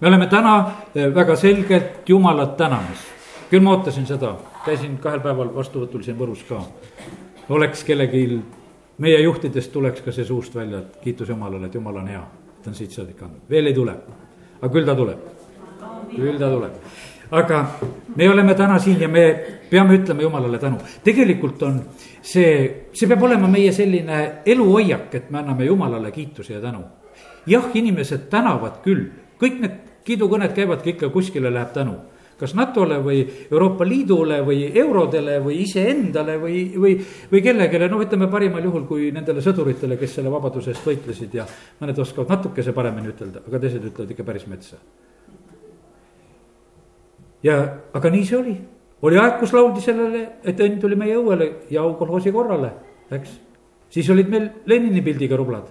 me 0.00 0.08
oleme 0.08 0.26
täna 0.26 0.70
eh, 0.94 1.14
väga 1.14 1.36
selgelt 1.36 2.08
Jumalat 2.08 2.56
tänamas. 2.56 2.98
küll 3.50 3.60
ma 3.60 3.70
ootasin 3.70 4.06
seda, 4.06 4.34
käisin 4.64 4.98
kahel 4.98 5.20
päeval 5.20 5.54
vastuvõtul 5.54 6.02
siin 6.02 6.18
Võrus 6.18 6.44
ka. 6.48 6.60
oleks 7.48 7.84
kellelgi 7.84 8.42
meie 8.98 9.20
juhtidest 9.20 9.72
tuleks 9.72 10.00
ka 10.00 10.12
see 10.12 10.24
suust 10.24 10.54
välja, 10.54 10.78
et 10.78 10.96
kiitus 11.02 11.28
Jumalale, 11.28 11.66
et 11.66 11.74
Jumal 11.74 11.96
on 11.96 12.08
hea. 12.08 12.26
ta 12.62 12.70
on 12.70 12.74
siit 12.74 12.90
saadik 12.90 13.22
andnud, 13.22 13.42
veel 13.50 13.66
ei 13.66 13.74
tule, 13.74 13.96
aga 14.60 14.72
küll 14.72 14.86
ta 14.86 14.94
tuleb, 14.94 15.18
küll 16.16 16.38
ta 16.38 16.50
tuleb 16.50 16.72
aga 17.30 17.66
me 18.16 18.28
oleme 18.30 18.54
täna 18.54 18.78
siin 18.78 19.00
ja 19.00 19.08
me 19.08 19.44
peame 19.70 19.96
ütlema 19.98 20.22
Jumalale 20.22 20.58
tänu. 20.58 20.78
tegelikult 21.04 21.62
on 21.62 21.82
see, 22.24 22.88
see 22.92 23.08
peab 23.10 23.22
olema 23.28 23.48
meie 23.50 23.72
selline 23.76 24.20
eluhoiak, 24.48 25.12
et 25.14 25.30
me 25.30 25.42
anname 25.42 25.68
Jumalale 25.68 26.10
kiituse 26.12 26.56
ja 26.56 26.60
tänu. 26.60 26.84
jah, 27.46 27.68
inimesed 27.76 28.30
tänavad 28.32 28.80
küll, 28.84 29.10
kõik 29.40 29.60
need 29.60 29.80
kiidukõned 30.08 30.52
käivadki 30.56 30.94
ikka 30.94 31.10
kuskile 31.12 31.52
läheb 31.52 31.72
tänu. 31.76 31.96
kas 32.34 32.50
NATO-le 32.58 32.96
või 32.98 33.20
Euroopa 33.50 33.86
Liidule 33.86 34.40
või 34.42 34.64
eurodele 34.74 35.36
või 35.44 35.60
iseendale 35.62 36.34
või, 36.40 36.64
või, 36.74 36.96
või 37.30 37.42
kellelegi, 37.44 37.78
noh, 37.78 38.02
ütleme 38.02 38.26
parimal 38.26 38.64
juhul, 38.64 38.88
kui 38.88 39.12
nendele 39.14 39.40
sõduritele, 39.40 39.96
kes 39.96 40.16
selle 40.16 40.32
vabaduse 40.32 40.72
eest 40.72 40.88
võitlesid 40.88 41.36
ja 41.38 41.46
mõned 41.80 41.98
oskavad 42.02 42.34
natukese 42.34 42.72
paremini 42.74 43.12
ütelda, 43.12 43.44
aga 43.46 43.60
teised 43.62 43.86
ütlevad 43.86 44.10
ikka 44.10 44.26
päris 44.26 44.48
metsa. 44.50 44.80
ja, 47.42 47.60
aga 47.92 48.10
nii 48.10 48.24
see 48.26 48.38
oli, 48.38 48.56
oli 49.04 49.18
aeg, 49.20 49.38
kus 49.40 49.52
lauldi 49.52 49.82
sellele, 49.84 50.26
et 50.44 50.60
õnn 50.64 50.80
tuli 50.80 50.96
meie 50.96 51.16
õuele 51.20 51.50
ja 51.70 51.84
au 51.84 51.94
kolhoosi 51.98 52.32
korrale, 52.32 52.70
eks. 53.12 53.38
siis 53.92 54.08
olid 54.10 54.30
meil 54.32 54.50
Lenini 54.70 55.02
pildiga 55.04 55.36
rublad 55.36 55.68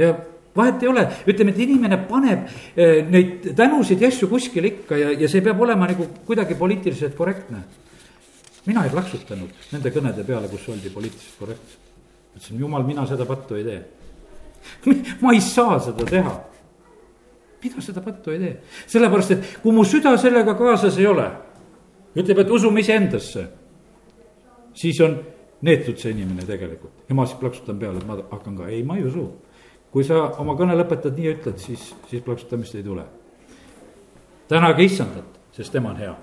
ja 0.00 0.14
vahet 0.56 0.82
ei 0.82 0.88
ole, 0.90 1.04
ütleme, 1.28 1.52
et 1.54 1.62
inimene 1.64 1.98
paneb 2.08 2.48
eh, 2.74 3.00
neid 3.06 3.50
tänusid 3.56 4.02
ja 4.02 4.10
asju 4.10 4.28
kuskile 4.30 4.72
ikka 4.72 4.98
ja, 4.98 5.12
ja 5.18 5.30
see 5.30 5.42
peab 5.44 5.60
olema 5.62 5.88
nagu 5.90 6.08
kuidagi 6.26 6.56
poliitiliselt 6.58 7.16
korrektne. 7.16 7.62
mina 8.66 8.84
ei 8.84 8.92
plaksutanud 8.92 9.72
nende 9.72 9.92
kõnede 9.94 10.24
peale, 10.26 10.48
kus 10.48 10.68
oldi 10.68 10.90
poliitiliselt 10.90 11.38
korrektne. 11.38 11.78
ütlesin, 12.36 12.60
jumal, 12.60 12.86
mina 12.86 13.06
seda 13.06 13.26
pattu 13.26 13.58
ei 13.58 13.64
tee. 13.64 13.80
ma 15.22 15.32
ei 15.32 15.40
saa 15.40 15.78
seda 15.80 16.06
teha. 16.06 16.34
mina 17.64 17.84
seda 17.84 18.00
pattu 18.00 18.34
ei 18.34 18.38
tee, 18.38 18.56
sellepärast 18.86 19.36
et 19.36 19.54
kui 19.62 19.72
mu 19.72 19.84
süda 19.84 20.16
sellega 20.18 20.54
kaasas 20.58 20.98
ei 20.98 21.06
ole, 21.06 21.30
ütleb, 22.16 22.38
et 22.42 22.50
usume 22.50 22.80
iseendasse, 22.80 23.46
siis 24.74 25.00
on 25.04 25.18
neetud 25.62 25.98
see 26.00 26.14
inimene 26.14 26.46
tegelikult 26.48 27.08
ja 27.08 27.14
ma 27.14 27.26
siis 27.28 27.38
plaksutan 27.38 27.78
peale, 27.78 28.00
et 28.00 28.08
ma 28.08 28.18
hakkan 28.30 28.56
ka, 28.56 28.68
ei, 28.72 28.82
ma 28.86 28.96
ei 28.98 29.06
usu 29.06 29.28
kui 29.90 30.06
sa 30.06 30.28
oma 30.40 30.54
kõne 30.58 30.76
lõpetad 30.78 31.16
nii 31.16 31.26
ja 31.26 31.34
ütled, 31.34 31.58
siis, 31.60 31.90
siis 32.10 32.22
plaksutamist 32.22 32.76
ei 32.78 32.86
tule. 32.86 33.04
tänage 34.48 34.82
issandat, 34.82 35.38
sest 35.52 35.72
tema 35.72 35.90
on 35.90 35.96
hea. 35.96 36.14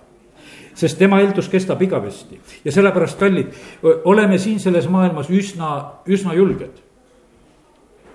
sest 0.76 0.98
tema 0.98 1.20
eeldus 1.20 1.50
kestab 1.50 1.82
igavesti 1.82 2.40
ja 2.66 2.72
sellepärast, 2.72 3.20
kallid, 3.20 3.54
oleme 4.06 4.38
siin 4.38 4.60
selles 4.60 4.88
maailmas 4.88 5.30
üsna, 5.30 6.02
üsna 6.08 6.34
julged. 6.34 6.84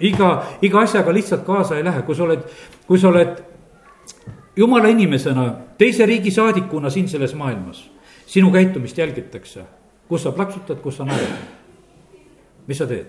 iga, 0.00 0.44
iga 0.62 0.80
asjaga 0.80 1.12
lihtsalt 1.12 1.44
kaasa 1.44 1.76
ei 1.76 1.84
lähe, 1.84 2.02
kui 2.02 2.14
sa 2.14 2.24
oled, 2.24 2.44
kui 2.86 2.98
sa 2.98 3.08
oled 3.08 3.42
jumala 4.56 4.88
inimesena, 4.88 5.54
teise 5.78 6.06
riigi 6.06 6.30
saadikuna 6.30 6.90
siin 6.90 7.08
selles 7.08 7.34
maailmas, 7.34 7.90
sinu 8.26 8.50
käitumist 8.50 8.98
jälgitakse, 8.98 9.64
kus 10.08 10.22
sa 10.22 10.32
plaksutad, 10.32 10.80
kus 10.80 10.96
sa 10.96 11.04
naerad. 11.04 11.50
mis 12.66 12.78
sa 12.78 12.86
teed? 12.86 13.06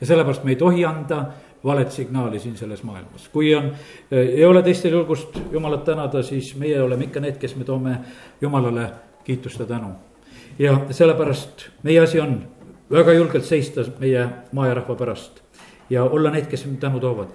ja 0.00 0.06
sellepärast 0.06 0.44
me 0.44 0.50
ei 0.50 0.56
tohi 0.56 0.84
anda 0.84 1.26
valet 1.64 1.92
signaali 1.92 2.38
siin 2.38 2.56
selles 2.56 2.82
maailmas. 2.82 3.28
kui 3.28 3.54
on, 3.54 3.72
ei 4.10 4.44
ole 4.44 4.62
teistel 4.62 4.92
julgust 4.92 5.38
Jumalat 5.52 5.84
tänada, 5.84 6.22
siis 6.22 6.56
meie 6.56 6.82
oleme 6.82 7.04
ikka 7.04 7.20
need, 7.20 7.36
kes 7.38 7.56
me 7.56 7.64
toome 7.64 7.98
Jumalale 8.40 8.90
kiitust 9.24 9.58
ja 9.58 9.66
tänu. 9.66 9.94
ja 10.58 10.80
sellepärast 10.90 11.68
meie 11.82 12.00
asi 12.00 12.20
on 12.20 12.42
väga 12.90 13.12
julgelt 13.12 13.44
seista 13.44 13.84
meie 13.98 14.28
maa 14.52 14.66
ja 14.66 14.74
rahva 14.74 14.94
pärast 14.94 15.42
ja 15.90 16.04
olla 16.04 16.30
need, 16.30 16.46
kes 16.46 16.68
tänu 16.80 17.00
toovad. 17.00 17.28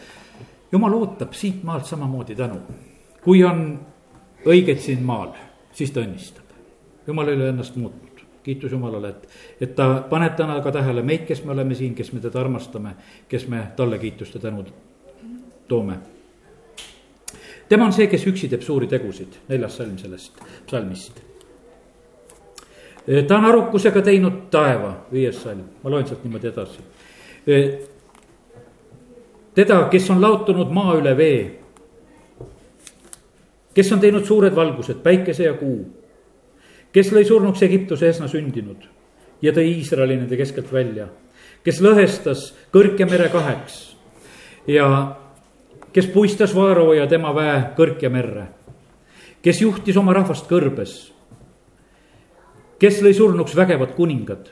jumal 0.71 0.93
ootab 0.93 1.33
siit 1.33 1.63
maalt 1.63 1.85
samamoodi 1.85 2.35
tänu. 2.35 2.61
Kui 3.27 3.41
on 3.43 3.63
õiged 4.47 4.79
siin 4.79 5.01
maal, 5.03 5.33
siis 5.75 5.91
ta 5.91 5.99
õnnistab. 5.99 6.45
jumal 7.07 7.27
ei 7.27 7.35
ole 7.35 7.49
ennast 7.49 7.75
muutnud 7.75 8.07
kiitus 8.47 8.71
Jumalale, 8.71 9.09
et, 9.09 9.27
et 9.61 9.73
ta 9.75 9.87
paneb 10.09 10.37
täna 10.39 10.61
ka 10.63 10.71
tähele 10.71 11.01
meid, 11.03 11.25
kes 11.27 11.41
me 11.43 11.51
oleme 11.51 11.75
siin, 11.75 11.91
kes 11.95 12.13
me 12.15 12.21
teda 12.23 12.39
armastame, 12.39 12.93
kes 13.27 13.43
me 13.51 13.65
talle 13.75 13.99
kiitust 13.99 14.37
ja 14.37 14.39
tänu 14.39 14.63
toome. 15.67 15.97
tema 17.69 17.85
on 17.85 17.91
see, 17.91 18.07
kes 18.07 18.23
üksi 18.31 18.47
teeb 18.47 18.63
suuri 18.63 18.87
tegusid, 18.87 19.35
neljas 19.49 19.75
salm 19.77 19.97
sellest 19.99 20.39
psalmist. 20.69 21.19
ta 23.27 23.37
on 23.41 23.51
arukusega 23.51 24.01
teinud 24.01 24.47
taeva, 24.51 24.93
viies 25.11 25.43
salm, 25.43 25.67
ma 25.83 25.91
loen 25.91 26.07
sealt 26.07 26.23
niimoodi 26.23 26.47
edasi. 26.47 26.89
teda, 29.59 29.83
kes 29.91 30.09
on 30.15 30.23
laotunud 30.23 30.71
maa 30.71 30.95
üle 30.95 31.17
vee, 31.17 31.56
kes 33.77 33.91
on 33.93 33.99
teinud 34.01 34.25
suured 34.25 34.55
valgused, 34.57 35.03
päikese 35.05 35.45
ja 35.45 35.53
kuu? 35.53 35.83
Kes 36.93 37.11
lõi 37.13 37.27
surnuks 37.27 37.61
Egiptuse 37.61 38.09
esna 38.09 38.25
sündinud 38.31 38.87
ja 39.43 39.51
tõi 39.53 39.67
Iisraeli 39.75 40.15
nende 40.17 40.37
keskelt 40.39 40.71
välja, 40.73 41.05
kes 41.61 41.81
lõhestas 41.85 42.47
kõrge 42.73 43.05
mere 43.05 43.27
kaheks 43.29 43.75
ja 44.71 44.87
kes 45.93 46.09
puistas 46.09 46.55
Vaaro 46.57 46.89
ja 46.97 47.05
tema 47.11 47.35
väe 47.37 47.59
kõrge 47.77 48.09
merre, 48.09 48.47
kes 49.45 49.61
juhtis 49.61 49.99
oma 50.01 50.15
rahvast 50.17 50.49
kõrbes, 50.49 50.95
kes 52.81 53.03
lõi 53.05 53.13
surnuks 53.13 53.53
vägevad 53.57 53.93
kuningad, 53.99 54.49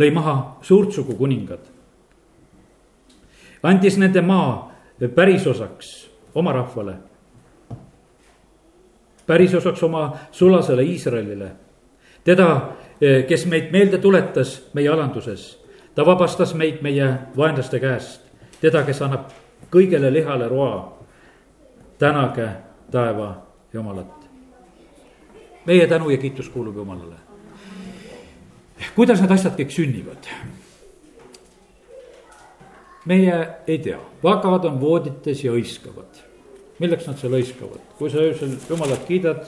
lõi 0.00 0.08
maha 0.14 0.38
suurtsugu 0.64 1.18
kuningad, 1.20 1.68
andis 3.60 4.00
nende 4.00 4.24
maa 4.24 4.70
pärisosaks 5.04 5.94
oma 6.40 6.56
rahvale 6.56 6.96
pärisosaks 9.30 9.82
oma 9.82 10.16
sulasele 10.32 10.82
Iisraelile. 10.82 11.50
teda, 12.24 12.68
eh, 13.00 13.26
kes 13.26 13.46
meid 13.46 13.70
meelde 13.72 13.98
tuletas 13.98 14.70
meie 14.74 14.88
alanduses, 14.88 15.62
ta 15.94 16.06
vabastas 16.06 16.54
meid 16.54 16.82
meie 16.82 17.12
vaenlaste 17.36 17.78
käest, 17.80 18.26
teda, 18.60 18.82
kes 18.82 19.02
annab 19.02 19.30
kõigele 19.70 20.12
lihale 20.12 20.48
roa. 20.48 20.98
tänage 21.98 22.48
taeva 22.90 23.42
Jumalat. 23.72 24.26
meie 25.66 25.86
tänu 25.86 26.10
ja 26.10 26.18
kiitus 26.18 26.48
kuulub 26.48 26.76
Jumalale. 26.76 27.16
kuidas 28.94 29.20
need 29.20 29.30
asjad 29.30 29.54
kõik 29.54 29.70
sünnivad? 29.70 30.26
meie 33.04 33.48
ei 33.66 33.78
tea, 33.78 33.98
vagad 34.22 34.64
on 34.64 34.80
voodites 34.80 35.44
ja 35.44 35.52
hõiskavad 35.52 36.29
milleks 36.80 37.06
nad 37.06 37.18
seal 37.20 37.34
hõiskavad, 37.36 37.80
kui 37.98 38.10
sa 38.10 38.22
öösel 38.24 38.54
jumalat 38.68 39.02
kiidad, 39.08 39.44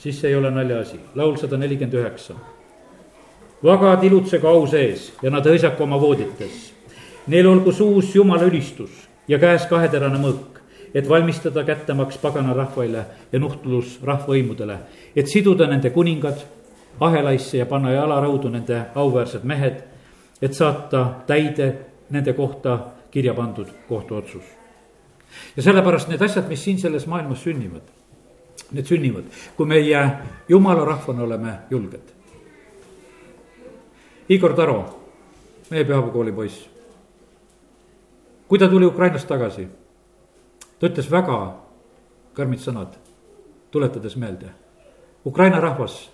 siis 0.00 0.20
see 0.20 0.30
ei 0.32 0.36
ole 0.38 0.50
naljaasi, 0.50 1.00
laul 1.18 1.36
sada 1.36 1.58
nelikümmend 1.60 1.98
üheksa. 2.00 2.34
vagad 3.62 4.04
ilutsegu 4.04 4.46
au 4.46 4.66
sees 4.66 5.12
ja 5.22 5.30
nad 5.30 5.46
hõisaku 5.46 5.82
oma 5.82 5.98
voodites. 6.00 6.72
Neil 7.26 7.46
olgu 7.46 7.72
suus 7.72 8.14
jumala 8.14 8.46
ülistus 8.46 9.08
ja 9.28 9.38
käes 9.38 9.66
kaheterane 9.66 10.18
mõõk, 10.18 10.60
et 10.94 11.08
valmistada 11.08 11.64
kättemaks 11.64 12.18
pagana 12.18 12.54
rahvaile 12.54 13.04
ja 13.32 13.38
nuhtlus 13.38 13.98
rahvavõimudele, 14.02 14.78
et 15.16 15.26
siduda 15.28 15.66
nende 15.66 15.90
kuningad 15.90 16.38
ahelaisse 17.00 17.58
ja 17.58 17.66
panna 17.66 17.92
jalaraudu 17.92 18.48
nende 18.48 18.82
auväärsed 18.94 19.44
mehed, 19.44 19.82
et 20.42 20.54
saata 20.54 21.04
täide 21.26 21.74
nende 22.10 22.32
kohta 22.32 22.78
kirja 23.10 23.34
pandud 23.34 23.68
kohtuotsus 23.88 24.57
ja 25.56 25.62
sellepärast 25.62 26.08
need 26.08 26.22
asjad, 26.22 26.48
mis 26.48 26.62
siin 26.64 26.78
selles 26.78 27.06
maailmas 27.06 27.42
sünnivad, 27.42 27.82
need 28.72 28.86
sünnivad, 28.86 29.26
kui 29.56 29.66
meie 29.66 30.02
jumala 30.48 30.84
rahvana 30.84 31.22
oleme 31.22 31.54
julged. 31.70 32.14
Igor 34.28 34.54
Taro, 34.54 34.78
meie 35.70 35.84
pühapäevakooli 35.84 36.32
poiss. 36.32 36.68
kui 38.48 38.58
ta 38.58 38.68
tuli 38.68 38.86
Ukrainast 38.86 39.28
tagasi, 39.28 39.68
ta 40.78 40.86
ütles 40.86 41.10
väga 41.10 41.56
karmid 42.32 42.62
sõnad, 42.64 42.94
tuletades 43.70 44.16
meelde. 44.16 44.48
Ukraina 45.26 45.60
rahvas 45.60 46.08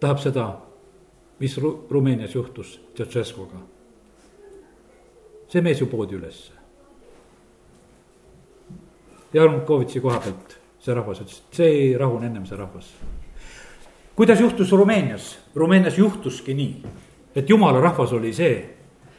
tahab 0.00 0.20
seda, 0.20 0.60
mis 1.40 1.56
Ru-, 1.56 1.86
Rumeenias 1.90 2.34
juhtus 2.34 2.80
Tšetšeskoga. 2.94 3.58
see 5.48 5.62
mees 5.62 5.80
ju 5.80 5.86
poodi 5.86 6.14
ülesse 6.14 6.57
Janukovitši 9.38 10.02
koha 10.02 10.20
pealt 10.22 10.58
see 10.82 10.94
rahvas 10.94 11.22
ütles, 11.22 11.42
et 11.42 11.60
see 11.60 11.68
ei 11.68 11.92
rahune 11.98 12.28
ennem 12.28 12.46
see 12.46 12.56
rahvas. 12.56 12.88
kuidas 14.16 14.40
juhtus 14.40 14.72
Rumeenias? 14.72 15.38
Rumeenias 15.54 15.98
juhtuski 15.98 16.54
nii, 16.54 16.82
et 17.36 17.50
jumala 17.50 17.80
rahvas 17.80 18.12
oli 18.12 18.32
see. 18.32 18.74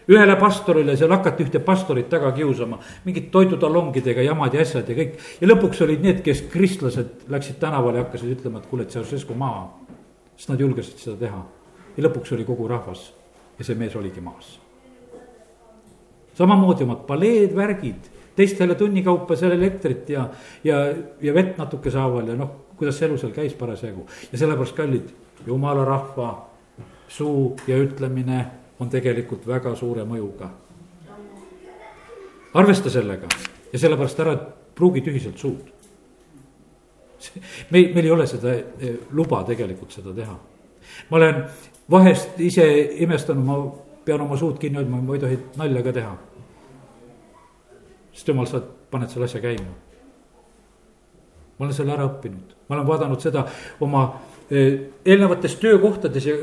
ühele 0.10 0.36
pastorile 0.42 0.96
seal 0.98 1.12
hakati 1.14 1.44
ühte 1.46 1.60
pastorit 1.62 2.08
taga 2.10 2.32
kiusama, 2.34 2.80
mingid 3.06 3.28
toidutalongidega 3.30 4.24
jamad 4.26 4.54
ja 4.54 4.62
asjad 4.62 4.90
ja 4.90 4.96
kõik. 4.96 5.20
ja 5.42 5.48
lõpuks 5.48 5.84
olid 5.86 6.02
need, 6.02 6.24
kes 6.26 6.48
kristlased 6.50 7.30
läksid 7.30 7.60
tänavale 7.60 8.00
ja 8.00 8.04
hakkasid 8.08 8.32
ütlema, 8.40 8.60
et 8.60 8.66
kuule, 8.72 8.84
et 8.84 8.96
Ceausescu 8.96 9.36
maha. 9.36 9.70
sest 10.38 10.50
nad 10.50 10.60
julgesid 10.60 10.98
seda 10.98 11.18
teha. 11.18 11.46
ja 11.98 12.04
lõpuks 12.08 12.34
oli 12.34 12.46
kogu 12.46 12.68
rahvas 12.68 13.12
ja 13.60 13.66
see 13.66 13.76
mees 13.76 13.96
oligi 13.96 14.22
maas. 14.22 14.60
samamoodi 16.34 16.84
omad 16.84 17.06
paleed, 17.06 17.56
värgid 17.56 18.19
teistele 18.40 18.76
tunni 18.80 19.04
kaupa 19.04 19.36
seal 19.36 19.52
elektrit 19.58 20.10
ja, 20.14 20.28
ja, 20.64 20.80
ja 21.22 21.34
vett 21.36 21.58
natukese 21.60 22.00
haaval 22.00 22.32
ja 22.32 22.38
noh, 22.40 22.54
kuidas 22.80 23.00
see 23.00 23.10
elu 23.10 23.18
seal 23.20 23.34
käis 23.36 23.56
parasjagu. 23.60 24.06
ja 24.32 24.38
sellepärast, 24.38 24.76
kallid, 24.78 25.10
jumala 25.48 25.84
rahva 25.86 26.30
suu 27.08 27.56
ja 27.68 27.78
ütlemine 27.78 28.46
on 28.80 28.90
tegelikult 28.90 29.48
väga 29.48 29.76
suure 29.76 30.06
mõjuga. 30.08 30.50
arvesta 32.54 32.90
sellega 32.90 33.28
ja 33.74 33.80
sellepärast 33.80 34.20
ära 34.20 34.38
pruugi 34.76 35.02
tühiselt 35.02 35.38
suud. 35.38 35.60
meil, 37.70 37.92
meil 37.94 38.06
ei 38.06 38.12
ole 38.12 38.28
seda 38.28 38.56
eh, 38.56 38.96
luba 39.12 39.44
tegelikult 39.44 39.92
seda 39.92 40.16
teha. 40.16 40.40
ma 41.10 41.18
olen 41.18 41.44
vahest 41.92 42.40
ise 42.40 42.72
imestanud, 43.04 43.46
ma 43.46 43.60
pean 44.06 44.22
oma 44.22 44.38
suud 44.38 44.58
kinni 44.60 44.80
hoidma, 44.80 45.02
ma 45.02 45.16
ei 45.16 45.20
tohi 45.20 45.40
nalja 45.58 45.84
ka 45.84 45.94
teha. 45.94 46.18
Sest 48.20 48.28
jumal, 48.28 48.48
sa 48.50 48.60
paned 48.92 49.12
selle 49.12 49.30
asja 49.30 49.40
käima. 49.40 49.72
ma 51.60 51.66
olen 51.66 51.76
selle 51.76 51.92
ära 51.92 52.08
õppinud, 52.08 52.56
ma 52.68 52.76
olen 52.78 52.88
vaadanud 52.88 53.20
seda 53.24 53.46
oma 53.84 54.04
eh, 54.52 54.92
eelnevates 55.06 55.56
töökohtades 55.60 56.28
ja 56.28 56.36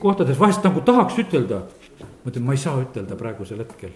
kohtades 0.00 0.40
vahest 0.40 0.64
nagu 0.64 0.80
tahaks 0.84 1.18
ütelda. 1.20 1.66
ma 2.00 2.32
ütlen, 2.32 2.44
ma 2.44 2.56
ei 2.56 2.62
saa 2.62 2.80
ütelda 2.80 3.16
praegusel 3.20 3.60
hetkel, 3.60 3.92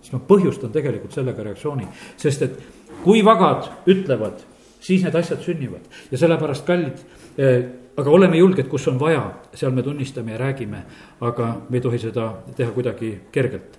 siis 0.00 0.16
ma 0.16 0.22
põhjustan 0.28 0.72
tegelikult 0.72 1.12
sellega 1.12 1.44
reaktsiooni, 1.44 1.88
sest 2.16 2.48
et 2.48 2.56
kui 3.04 3.20
vagad 3.24 3.68
ütlevad, 3.88 4.40
siis 4.80 5.04
need 5.04 5.16
asjad 5.16 5.44
sünnivad 5.44 5.84
ja 6.10 6.20
sellepärast 6.24 6.64
kallid 6.68 7.04
eh, 7.36 7.68
aga 7.96 8.10
oleme 8.10 8.40
julged, 8.40 8.68
kus 8.72 8.88
on 8.88 8.96
vaja, 9.00 9.26
seal 9.54 9.72
me 9.76 9.84
tunnistame 9.84 10.32
ja 10.32 10.40
räägime, 10.40 10.82
aga 11.20 11.52
me 11.68 11.76
ei 11.76 11.84
tohi 11.84 12.00
seda 12.00 12.32
teha 12.56 12.72
kuidagi 12.72 13.12
kergelt. 13.32 13.78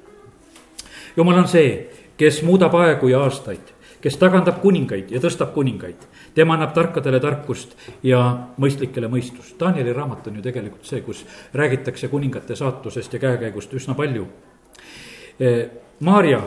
jumal 1.15 1.37
on 1.37 1.47
see, 1.47 1.89
kes 2.17 2.41
muudab 2.43 2.75
aegu 2.75 3.09
ja 3.11 3.23
aastaid, 3.25 3.73
kes 4.01 4.17
tagandab 4.19 4.59
kuningaid 4.61 5.11
ja 5.11 5.21
tõstab 5.23 5.53
kuningaid. 5.53 6.09
tema 6.33 6.53
annab 6.53 6.73
tarkadele 6.73 7.19
tarkust 7.19 7.75
ja 8.03 8.19
mõistlikele 8.57 9.07
mõistust. 9.07 9.53
Danieli 9.59 9.93
raamat 9.93 10.27
on 10.27 10.35
ju 10.35 10.41
tegelikult 10.41 10.85
see, 10.85 11.01
kus 11.01 11.25
räägitakse 11.53 12.07
kuningate 12.07 12.55
saatusest 12.55 13.13
ja 13.13 13.19
käekäigust 13.19 13.73
üsna 13.73 13.93
palju. 13.93 14.27
Eh, 15.39 15.69
Maarja 15.99 16.41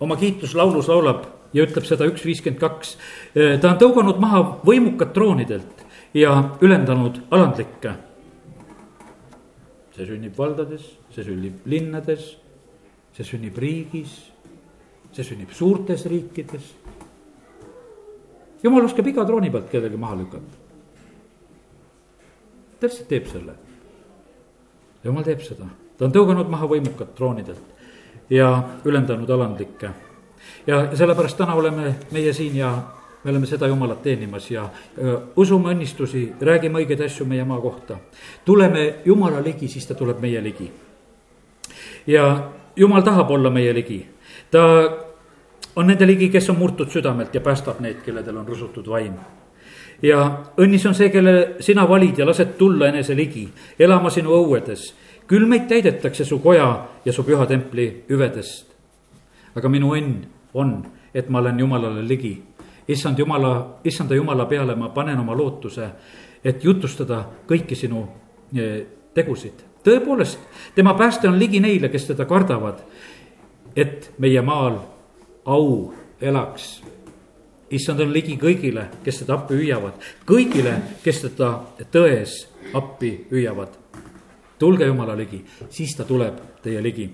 oma 0.00 0.16
kiituslaulus 0.16 0.88
laulab 0.88 1.24
ja 1.52 1.64
ütleb 1.64 1.84
seda 1.88 2.04
üks 2.04 2.24
viiskümmend 2.24 2.60
kaks. 2.60 2.96
Eh, 3.34 3.58
ta 3.60 3.72
on 3.72 3.80
tõuganud 3.80 4.20
maha 4.20 4.42
võimukad 4.64 5.14
troonidelt 5.16 5.86
ja 6.14 6.56
ülendanud 6.60 7.22
alandlikke. 7.30 7.94
see 9.96 10.04
sünnib 10.04 10.36
valdades, 10.36 10.82
see 11.08 11.24
sünnib 11.24 11.64
linnades, 11.64 12.36
see 13.16 13.24
sünnib 13.24 13.56
riigis, 13.56 14.10
see 15.16 15.24
sünnib 15.24 15.52
suurtes 15.56 16.04
riikides. 16.10 16.74
jumal 18.62 18.84
oskab 18.84 19.06
iga 19.06 19.24
trooni 19.24 19.50
pealt 19.50 19.70
kellegi 19.70 19.96
maha 19.96 20.18
lükata. 20.20 20.56
ta 22.80 22.86
lihtsalt 22.86 23.08
teeb 23.08 23.30
selle. 23.32 23.54
jumal 25.04 25.24
teeb 25.24 25.40
seda, 25.40 25.70
ta 25.96 26.04
on 26.04 26.12
tõuganud 26.12 26.50
maha 26.52 26.68
võimukad 26.74 27.14
troonidelt 27.16 27.72
ja 28.30 28.50
ülendanud 28.84 29.30
alandlikke. 29.30 29.90
ja 30.66 30.82
sellepärast 30.96 31.36
täna 31.36 31.54
oleme 31.54 31.94
meie 32.12 32.32
siin 32.32 32.56
ja 32.56 32.74
me 33.24 33.30
oleme 33.30 33.46
seda 33.46 33.66
Jumalat 33.66 34.02
teenimas 34.02 34.50
ja 34.50 34.68
usume 35.36 35.72
õnnistusi, 35.74 36.28
räägime 36.40 36.78
õigeid 36.78 37.00
asju 37.04 37.24
meie 37.26 37.44
maa 37.44 37.60
kohta. 37.60 37.96
tuleme 38.44 38.94
Jumala 39.04 39.40
ligi, 39.42 39.68
siis 39.68 39.86
ta 39.86 39.94
tuleb 39.94 40.20
meie 40.20 40.42
ligi. 40.42 40.70
ja 42.06 42.50
Jumal 42.76 43.02
tahab 43.02 43.30
olla 43.30 43.50
meie 43.50 43.74
ligi, 43.74 44.06
ta 44.50 45.05
on 45.76 45.86
nende 45.86 46.06
ligi, 46.06 46.28
kes 46.28 46.50
on 46.50 46.58
murtud 46.58 46.90
südamelt 46.90 47.34
ja 47.34 47.40
päästab 47.40 47.80
need, 47.80 48.00
kelledel 48.04 48.36
on 48.36 48.48
rusutud 48.48 48.88
vaim 48.88 49.14
ja 50.02 50.22
õnnis 50.60 50.86
on 50.88 50.94
see, 50.94 51.10
kelle 51.10 51.56
sina 51.60 51.86
valid 51.88 52.18
ja 52.18 52.26
lased 52.26 52.56
tulla 52.58 52.88
enese 52.88 53.16
ligi, 53.16 53.48
elama 53.78 54.10
sinu 54.10 54.34
õuedes. 54.36 54.94
küll 55.26 55.46
meid 55.46 55.66
täidetakse 55.68 56.24
su 56.24 56.38
koja 56.38 56.86
ja 57.04 57.12
su 57.12 57.22
püha 57.22 57.46
templi 57.46 58.04
hüvedest. 58.08 58.66
aga 59.54 59.68
minu 59.68 59.94
õnn 59.94 60.24
on, 60.54 60.84
et 61.14 61.28
ma 61.28 61.38
olen 61.38 61.58
Jumalale 61.60 62.02
ligi 62.02 62.42
issand 62.88 63.18
jumala, 63.18 63.80
issanda 63.84 64.14
jumala 64.14 64.46
peale 64.46 64.74
ma 64.74 64.88
panen 64.88 65.18
oma 65.18 65.34
lootuse, 65.34 65.88
et 66.44 66.64
jutustada 66.64 67.22
kõiki 67.48 67.74
sinu 67.74 68.04
e, 68.54 68.86
tegusid. 69.14 69.64
tõepoolest, 69.84 70.38
tema 70.74 70.94
pääste 70.94 71.28
on 71.28 71.38
ligi 71.38 71.60
neile, 71.60 71.88
kes 71.88 72.06
teda 72.06 72.24
kardavad, 72.24 72.82
et 73.76 74.12
meie 74.18 74.42
maal 74.42 74.78
au 75.46 75.94
elaks. 76.20 76.82
issand 77.70 78.00
on 78.00 78.12
ligi 78.12 78.36
kõigile, 78.38 78.86
kes 79.04 79.24
teda 79.24 79.34
appi 79.34 79.56
hüüavad, 79.58 79.98
kõigile, 80.26 80.76
kes 81.02 81.24
teda 81.24 81.50
tões 81.92 82.46
appi 82.74 83.26
hüüavad. 83.30 83.78
tulge 84.58 84.86
Jumala 84.86 85.16
ligi, 85.16 85.44
siis 85.70 85.96
ta 85.96 86.04
tuleb 86.04 86.40
teie 86.62 86.82
ligi 86.82 87.10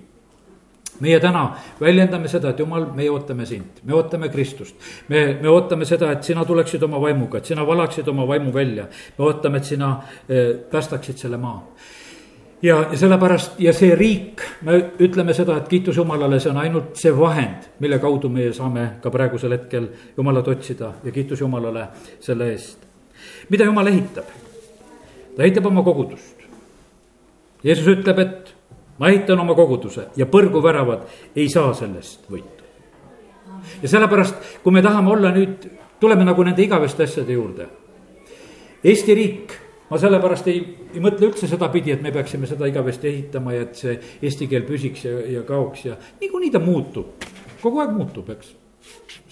meie 1.00 1.20
täna 1.20 1.46
väljendame 1.80 2.28
seda, 2.30 2.52
et 2.52 2.60
jumal, 2.62 2.86
meie 2.94 3.10
ootame 3.10 3.46
sind, 3.46 3.80
me 3.84 3.94
ootame 3.96 4.28
Kristust. 4.28 4.76
me, 5.08 5.38
me 5.40 5.48
ootame 5.48 5.84
seda, 5.88 6.12
et 6.12 6.24
sina 6.24 6.44
tuleksid 6.44 6.82
oma 6.82 7.00
vaimuga, 7.00 7.38
et 7.38 7.50
sina 7.50 7.66
valaksid 7.66 8.08
oma 8.08 8.26
vaimu 8.28 8.52
välja. 8.54 8.86
me 9.18 9.24
ootame, 9.24 9.58
et 9.58 9.64
sina 9.64 9.90
eh, 10.28 10.54
päästaksid 10.70 11.18
selle 11.18 11.36
maa. 11.36 11.58
Ja, 12.62 12.76
ja 12.90 12.98
sellepärast 12.98 13.60
ja 13.60 13.72
see 13.72 13.94
riik, 13.98 14.42
me 14.62 14.78
ütleme 15.02 15.34
seda, 15.34 15.56
et 15.58 15.68
kiitus 15.68 15.96
Jumalale, 15.96 16.40
see 16.40 16.52
on 16.52 16.60
ainult 16.62 16.96
see 17.00 17.12
vahend, 17.16 17.68
mille 17.82 17.98
kaudu 18.02 18.30
meie 18.32 18.52
saame 18.56 18.86
ka 19.02 19.10
praegusel 19.10 19.56
hetkel 19.56 19.88
Jumalat 20.16 20.48
otsida 20.48 20.92
ja 21.04 21.12
kiitus 21.12 21.40
Jumalale 21.40 21.88
selle 22.20 22.52
eest. 22.52 22.86
mida 23.50 23.64
Jumal 23.64 23.86
ehitab? 23.86 24.30
ta 25.36 25.42
ehitab 25.42 25.66
oma 25.66 25.82
kogudust. 25.82 26.42
Jeesus 27.64 27.86
ütleb, 27.86 28.18
et 28.18 28.54
ma 28.98 29.08
ehitan 29.08 29.40
oma 29.40 29.54
koguduse 29.54 30.08
ja 30.16 30.26
põrguväravad 30.26 31.06
ei 31.36 31.48
saa 31.48 31.74
sellest 31.74 32.28
võitu. 32.30 32.62
ja 33.82 33.88
sellepärast, 33.88 34.62
kui 34.62 34.72
me 34.72 34.82
tahame 34.82 35.10
olla 35.10 35.30
nüüd, 35.34 35.68
tuleme 36.00 36.24
nagu 36.24 36.42
nende 36.42 36.62
igaveste 36.62 37.06
asjade 37.06 37.32
juurde. 37.32 37.66
Eesti 38.84 39.14
riik, 39.14 39.52
ma 39.92 40.00
sellepärast 40.00 40.48
ei, 40.48 40.62
ei 40.94 41.04
mõtle 41.04 41.28
üldse 41.28 41.50
sedapidi, 41.50 41.92
et 41.92 42.02
me 42.04 42.14
peaksime 42.14 42.48
seda 42.48 42.68
igavesti 42.70 43.10
ehitama 43.10 43.52
ja 43.52 43.66
et 43.66 43.76
see 43.76 43.98
eesti 44.24 44.48
keel 44.48 44.64
püsiks 44.64 45.04
ja, 45.04 45.18
ja 45.36 45.44
kaoks 45.44 45.84
ja 45.90 45.98
niikuinii 46.22 46.52
ta 46.54 46.62
muutub, 46.64 47.28
kogu 47.60 47.82
aeg 47.84 47.92
muutub, 47.98 48.32
eks 48.32 48.54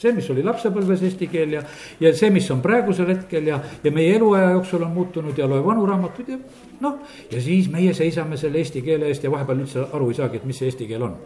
see, 0.01 0.13
mis 0.17 0.29
oli 0.33 0.43
lapsepõlves 0.45 1.03
eesti 1.07 1.29
keel 1.31 1.57
ja, 1.57 1.63
ja 2.01 2.13
see, 2.17 2.31
mis 2.35 2.49
on 2.53 2.61
praegusel 2.65 3.09
hetkel 3.13 3.49
ja, 3.51 3.61
ja 3.85 3.93
meie 3.95 4.15
eluaja 4.17 4.53
jooksul 4.55 4.85
on 4.87 4.93
muutunud 4.95 5.39
ja 5.39 5.49
loe 5.51 5.63
vanu 5.65 5.87
raamatuid 5.89 6.35
ja 6.35 6.39
noh. 6.85 7.01
ja 7.33 7.43
siis 7.43 7.71
meie 7.73 7.95
seisame 7.97 8.39
selle 8.41 8.61
eesti 8.63 8.85
keele 8.87 9.11
eest 9.11 9.25
ja 9.25 9.33
vahepeal 9.33 9.65
üldse 9.65 9.87
aru 9.89 10.11
ei 10.11 10.21
saagi, 10.21 10.41
et 10.41 10.49
mis 10.49 10.61
see 10.61 10.71
eesti 10.71 10.89
keel 10.91 11.07
on. 11.09 11.17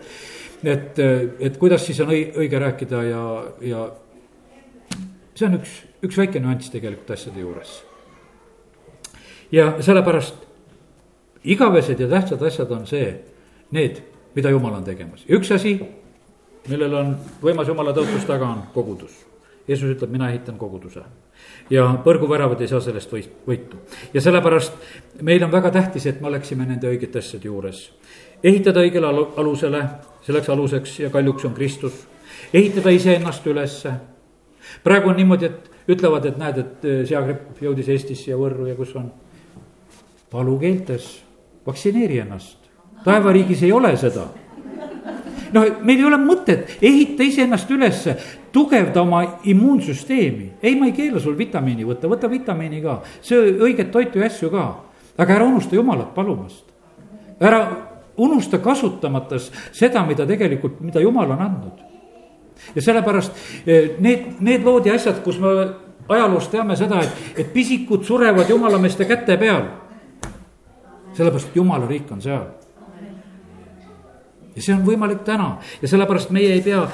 et, 0.62 1.02
et 1.48 1.58
kuidas 1.60 1.86
siis 1.86 2.00
on 2.04 2.14
õige 2.14 2.62
rääkida 2.62 3.02
ja, 3.08 3.24
ja 3.62 3.88
see 5.34 5.50
on 5.50 5.58
üks, 5.60 5.80
üks 6.06 6.22
väike 6.22 6.42
nüanss 6.42 6.72
tegelikult 6.74 7.14
asjade 7.16 7.42
juures. 7.42 7.82
Ja 9.54 9.74
sellepärast 9.80 10.42
igavesed 11.44 12.00
ja 12.00 12.08
tähtsad 12.10 12.42
asjad 12.42 12.72
on 12.74 12.86
see, 12.90 13.12
need, 13.70 14.00
mida 14.34 14.50
jumal 14.50 14.74
on 14.74 14.86
tegemas, 14.86 15.22
üks 15.30 15.52
asi 15.54 15.76
millel 16.70 16.96
on 16.96 17.12
võimas 17.42 17.68
jumala 17.68 17.92
tõotus 17.96 18.24
taga, 18.28 18.48
on 18.48 18.64
kogudus. 18.74 19.12
Jeesus 19.68 19.94
ütleb, 19.94 20.10
mina 20.12 20.28
ehitan 20.30 20.58
koguduse 20.60 21.04
ja 21.72 21.86
põrguväravad 22.04 22.60
ei 22.60 22.68
saa 22.68 22.80
sellest 22.84 23.12
võit, 23.12 23.30
võitu. 23.48 23.78
ja 24.12 24.20
sellepärast 24.20 24.74
meil 25.24 25.42
on 25.44 25.52
väga 25.52 25.70
tähtis, 25.72 26.06
et 26.06 26.20
me 26.20 26.28
oleksime 26.28 26.66
nende 26.68 26.88
õigete 26.88 27.18
asjade 27.18 27.48
juures. 27.48 27.90
ehitada 28.42 28.80
õigele 28.80 29.08
alusele, 29.36 29.82
selleks 30.26 30.48
aluseks 30.48 30.98
ja 31.00 31.10
kaljuks 31.10 31.44
on 31.44 31.54
Kristus. 31.54 32.06
ehitada 32.52 32.90
iseennast 32.90 33.46
ülesse. 33.46 33.92
praegu 34.84 35.08
on 35.08 35.16
niimoodi, 35.16 35.46
et 35.46 35.70
ütlevad, 35.88 36.24
et 36.26 36.38
näed, 36.38 36.58
et 36.58 36.84
eh, 36.84 37.06
seagripp 37.06 37.62
jõudis 37.62 37.88
Eestisse 37.88 38.30
ja 38.30 38.36
Võrru 38.36 38.66
ja 38.66 38.74
kus 38.74 38.96
on. 38.96 39.12
Palu 40.34 40.56
keeltes, 40.58 41.22
vaktsineeri 41.66 42.18
ennast, 42.24 42.58
taevariigis 43.04 43.62
ei 43.62 43.72
ole 43.72 43.92
seda 44.00 44.26
noh, 45.54 45.68
meil 45.86 46.00
ei 46.00 46.06
ole 46.08 46.18
mõtet, 46.20 46.76
ehita 46.82 47.24
iseennast 47.26 47.70
ülesse, 47.70 48.16
tugevda 48.54 49.02
oma 49.02 49.22
immuunsüsteemi. 49.46 50.50
ei, 50.62 50.74
ma 50.78 50.86
ei 50.90 50.96
keela 50.96 51.20
sul 51.20 51.38
vitamiini 51.38 51.86
võtta, 51.86 52.10
võta 52.10 52.30
vitamiini 52.30 52.82
ka, 52.82 53.00
söö 53.22 53.54
õiget 53.66 53.90
toitu 53.94 54.18
ja 54.18 54.26
asju 54.26 54.50
ka. 54.50 54.66
aga 55.18 55.34
ära 55.34 55.44
unusta 55.44 55.76
Jumalat 55.76 56.14
palumast. 56.14 56.64
ära 57.40 57.60
unusta 58.16 58.58
kasutamata 58.58 59.38
seda, 59.72 60.04
mida 60.06 60.26
tegelikult, 60.26 60.80
mida 60.80 61.00
Jumal 61.00 61.30
on 61.30 61.40
andnud. 61.40 61.78
ja 62.74 62.82
sellepärast 62.82 63.32
eh, 63.66 63.96
need, 63.98 64.40
need 64.40 64.64
lood 64.64 64.86
ja 64.86 64.94
asjad, 64.94 65.22
kus 65.22 65.38
me 65.38 65.48
ajaloost 66.08 66.50
teame 66.50 66.76
seda, 66.76 67.00
et, 67.00 67.38
et 67.38 67.52
pisikud 67.52 68.04
surevad 68.04 68.50
jumalameeste 68.50 69.04
käte 69.04 69.36
peal. 69.36 69.64
Sellepärast, 71.14 71.48
et 71.48 71.56
Jumala 71.56 71.86
riik 71.88 72.12
on 72.12 72.22
seal 72.22 72.46
ja 74.54 74.62
see 74.62 74.74
on 74.74 74.82
võimalik 74.86 75.22
täna 75.26 75.54
ja 75.82 75.90
sellepärast 75.90 76.32
meie 76.34 76.54
ei 76.56 76.62
pea, 76.64 76.84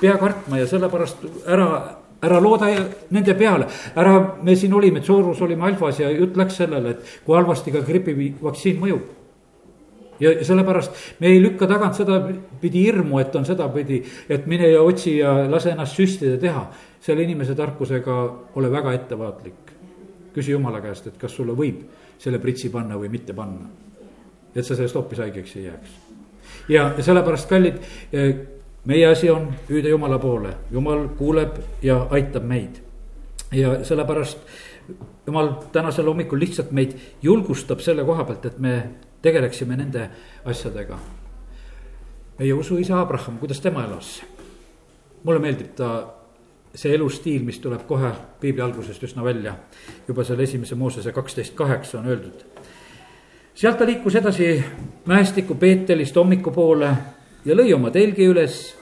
pea 0.00 0.16
kartma 0.20 0.60
ja 0.60 0.66
sellepärast 0.70 1.24
ära, 1.50 1.68
ära 2.22 2.40
looda 2.42 2.68
nende 3.10 3.34
peale. 3.38 3.66
ära, 3.96 4.36
me 4.42 4.56
siin 4.56 4.74
olime, 4.74 5.02
Soorus 5.02 5.40
olime 5.42 5.66
alfas 5.70 6.00
ja 6.00 6.10
jutt 6.10 6.36
läks 6.38 6.60
sellele, 6.62 6.94
et 6.94 7.16
kui 7.24 7.36
halvasti 7.36 7.74
ka 7.74 7.82
gripivaktsiin 7.86 8.78
mõjub. 8.80 9.08
ja 10.20 10.34
sellepärast 10.44 11.18
me 11.20 11.32
ei 11.32 11.42
lükka 11.42 11.66
tagant 11.66 11.94
sedapidi 11.96 12.84
hirmu, 12.84 13.18
et 13.18 13.36
on 13.36 13.44
sedapidi, 13.44 14.02
et 14.28 14.46
mine 14.46 14.68
ja 14.68 14.82
otsi 14.82 15.16
ja 15.18 15.34
lase 15.50 15.70
ennast 15.72 15.96
süstida, 15.96 16.38
teha. 16.38 16.70
selle 17.00 17.22
inimese 17.22 17.54
tarkusega 17.54 18.16
ole 18.54 18.70
väga 18.70 18.92
ettevaatlik. 18.92 19.72
küsi 20.34 20.52
jumala 20.52 20.80
käest, 20.80 21.06
et 21.06 21.18
kas 21.18 21.34
sulle 21.34 21.52
võib 21.52 21.82
selle 22.20 22.38
pritsi 22.38 22.68
panna 22.70 22.98
või 23.00 23.08
mitte 23.12 23.34
panna. 23.34 23.68
et 24.54 24.66
sa 24.66 24.74
sellest 24.74 24.94
hoopis 24.94 25.18
haigeks 25.18 25.56
ei 25.56 25.64
jääks. 25.64 25.90
ja, 26.68 26.92
ja 26.96 27.02
sellepärast, 27.02 27.48
kallid, 27.48 27.78
meie 28.84 29.06
asi 29.06 29.30
on 29.30 29.48
hüüda 29.68 29.88
jumala 29.88 30.18
poole, 30.18 30.54
jumal 30.70 31.08
kuuleb 31.18 31.56
ja 31.82 32.06
aitab 32.10 32.44
meid. 32.44 32.82
ja 33.52 33.84
sellepärast 33.84 34.38
jumal 35.26 35.52
tänasel 35.72 36.06
hommikul 36.06 36.40
lihtsalt 36.40 36.70
meid 36.70 36.96
julgustab 37.22 37.80
selle 37.80 38.04
koha 38.04 38.24
pealt, 38.24 38.46
et 38.46 38.58
me 38.58 38.74
tegeleksime 39.22 39.76
nende 39.76 40.10
asjadega. 40.44 40.98
meie 42.38 42.54
usuisa 42.54 43.00
Abraham, 43.00 43.38
kuidas 43.38 43.60
tema 43.60 43.84
elas? 43.84 44.22
mulle 45.24 45.40
meeldib 45.40 45.74
ta 45.76 46.19
see 46.74 46.94
elustiil, 46.94 47.42
mis 47.42 47.58
tuleb 47.58 47.86
kohe 47.86 48.12
piibli 48.40 48.62
algusest 48.62 49.02
üsna 49.02 49.24
välja. 49.24 49.54
juba 50.08 50.24
seal 50.24 50.40
esimese 50.40 50.74
Moosese 50.74 51.12
kaksteist 51.12 51.54
kaheksa 51.54 51.98
on 51.98 52.06
öeldud. 52.06 52.44
sealt 53.54 53.78
ta 53.78 53.86
liikus 53.86 54.14
edasi 54.14 54.64
mäestiku 55.06 55.54
Peetelist 55.54 56.16
hommikupoole 56.16 56.90
ja 57.44 57.54
lõi 57.54 57.74
oma 57.74 57.90
telgi 57.90 58.26
üles. 58.26 58.76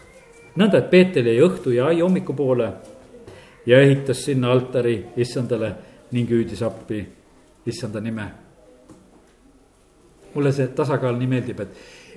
nõnda, 0.56 0.78
et 0.78 0.90
Peetel 0.90 1.26
jäi 1.26 1.40
õhtu 1.40 1.70
ja 1.70 1.86
ai 1.86 2.00
hommikupoole 2.00 2.72
ja 3.66 3.80
ehitas 3.80 4.24
sinna 4.24 4.52
altari 4.52 5.04
issandale 5.16 5.74
ning 6.12 6.30
hüüdis 6.30 6.62
appi 6.62 7.06
issanda 7.66 8.00
nime 8.00 8.48
mulle 10.34 10.52
see 10.52 10.68
tasakaal 10.76 11.16
nii 11.18 11.30
meeldib, 11.30 11.60
et, 11.64 11.76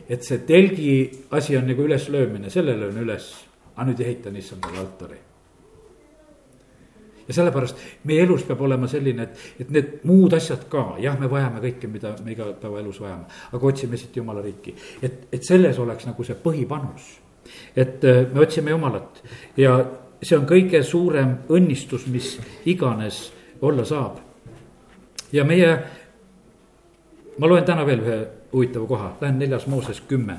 et 0.09 0.23
see 0.25 0.43
telgi 0.47 0.93
asi 1.37 1.57
on 1.57 1.67
nagu 1.69 1.85
üleslöömine, 1.87 2.49
selle 2.53 2.77
löön 2.79 3.01
üles, 3.05 3.31
aga 3.75 3.89
nüüd 3.89 4.05
ehitan 4.05 4.37
issandale 4.37 4.81
altari. 4.83 5.19
Ja 7.27 7.33
sellepärast 7.33 7.81
meie 8.09 8.23
elus 8.25 8.43
peab 8.47 8.61
olema 8.61 8.87
selline, 8.91 9.27
et, 9.27 9.43
et 9.63 9.73
need 9.73 9.93
muud 10.09 10.33
asjad 10.37 10.67
ka, 10.71 10.85
jah, 11.01 11.17
me 11.19 11.29
vajame 11.31 11.61
kõike, 11.63 11.89
mida 11.91 12.15
me 12.25 12.35
igapäevaelus 12.35 13.01
vajame, 13.03 13.29
aga 13.51 13.71
otsime 13.73 13.99
siit 13.99 14.17
jumala 14.17 14.43
riiki. 14.45 14.75
et, 15.01 15.27
et 15.31 15.43
selles 15.43 15.79
oleks 15.79 16.07
nagu 16.09 16.23
see 16.23 16.37
põhipanus. 16.43 17.07
et 17.75 18.03
äh, 18.05 18.25
me 18.33 18.45
otsime 18.45 18.71
jumalat 18.71 19.23
ja 19.57 19.77
see 20.21 20.37
on 20.37 20.45
kõige 20.49 20.83
suurem 20.83 21.37
õnnistus, 21.49 22.05
mis 22.07 22.35
iganes 22.65 23.31
olla 23.61 23.85
saab. 23.85 24.19
ja 25.31 25.43
meie 25.43 25.73
ma 27.37 27.49
loen 27.49 27.65
täna 27.65 27.85
veel 27.85 28.03
ühe 28.05 28.19
huvitava 28.51 28.87
koha, 28.87 29.11
lähen 29.21 29.39
neljas 29.39 29.67
Mooses 29.67 30.01
kümme. 30.07 30.37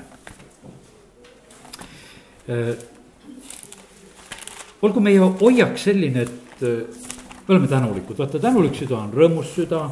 Äh, 2.51 2.75
olgu 4.83 5.01
meie 5.01 5.19
hoiak 5.41 5.79
selline, 5.79 6.27
et 6.27 6.52
äh, 6.63 6.83
me 7.47 7.55
oleme 7.55 7.69
tänulikud, 7.69 8.19
vaata 8.19 8.41
tänulik 8.43 8.77
süda 8.79 8.99
on 9.01 9.13
rõõmus 9.15 9.55
süda. 9.57 9.85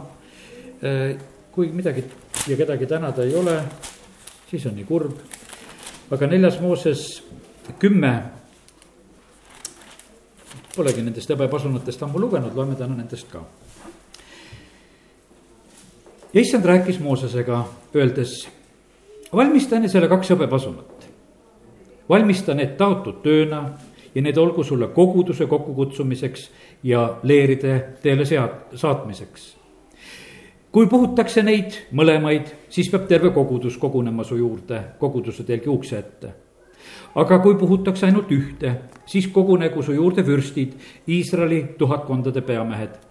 Äh, 0.80 1.16
kui 1.50 1.72
midagi 1.74 2.04
ja 2.46 2.56
kedagi 2.56 2.86
tänada 2.86 3.24
ei 3.26 3.34
ole, 3.34 3.56
siis 4.50 4.66
on 4.66 4.76
nii 4.78 4.84
kurb. 4.88 5.16
aga 6.10 6.26
neljas 6.26 6.60
Mooses 6.60 7.22
kümme. 7.78 8.22
Polegi 10.76 11.02
nendest 11.02 11.30
hõbepasunatest 11.30 12.02
ammu 12.02 12.18
lugenud, 12.18 12.54
loeme 12.54 12.74
täna 12.78 12.94
nendest 12.94 13.26
ka 13.30 13.42
ja 16.32 16.40
issand 16.40 16.64
rääkis 16.64 17.00
Moosesega, 17.00 17.64
öeldes, 17.94 18.48
valmista 19.32 19.76
enesele 19.76 20.08
kaks 20.08 20.30
hõbepasunat. 20.30 21.08
valmista 22.08 22.54
need 22.54 22.74
taotud 22.78 23.20
tööna 23.22 23.62
ja 24.14 24.22
need 24.22 24.36
olgu 24.36 24.64
sulle 24.64 24.88
koguduse 24.94 25.46
kokkukutsumiseks 25.46 26.50
ja 26.82 27.16
leeride 27.22 27.80
teele 28.02 28.24
sead-, 28.24 28.74
saatmiseks. 28.74 29.56
kui 30.72 30.86
puhutakse 30.86 31.42
neid 31.42 31.80
mõlemaid, 31.92 32.54
siis 32.68 32.90
peab 32.90 33.08
terve 33.08 33.30
kogudus 33.30 33.78
kogunema 33.78 34.24
su 34.24 34.36
juurde 34.36 34.82
koguduse 34.98 35.44
telgi 35.44 35.68
ukse 35.68 35.98
ette 35.98 36.32
aga 37.14 37.38
kui 37.38 37.54
puhutakse 37.54 38.06
ainult 38.06 38.30
ühte, 38.30 38.74
siis 39.06 39.28
kogunegu 39.28 39.82
su 39.82 39.92
juurde 39.92 40.26
vürstid, 40.26 40.74
Iisraeli 41.08 41.74
tuhatkondade 41.78 42.40
peamehed 42.40 43.10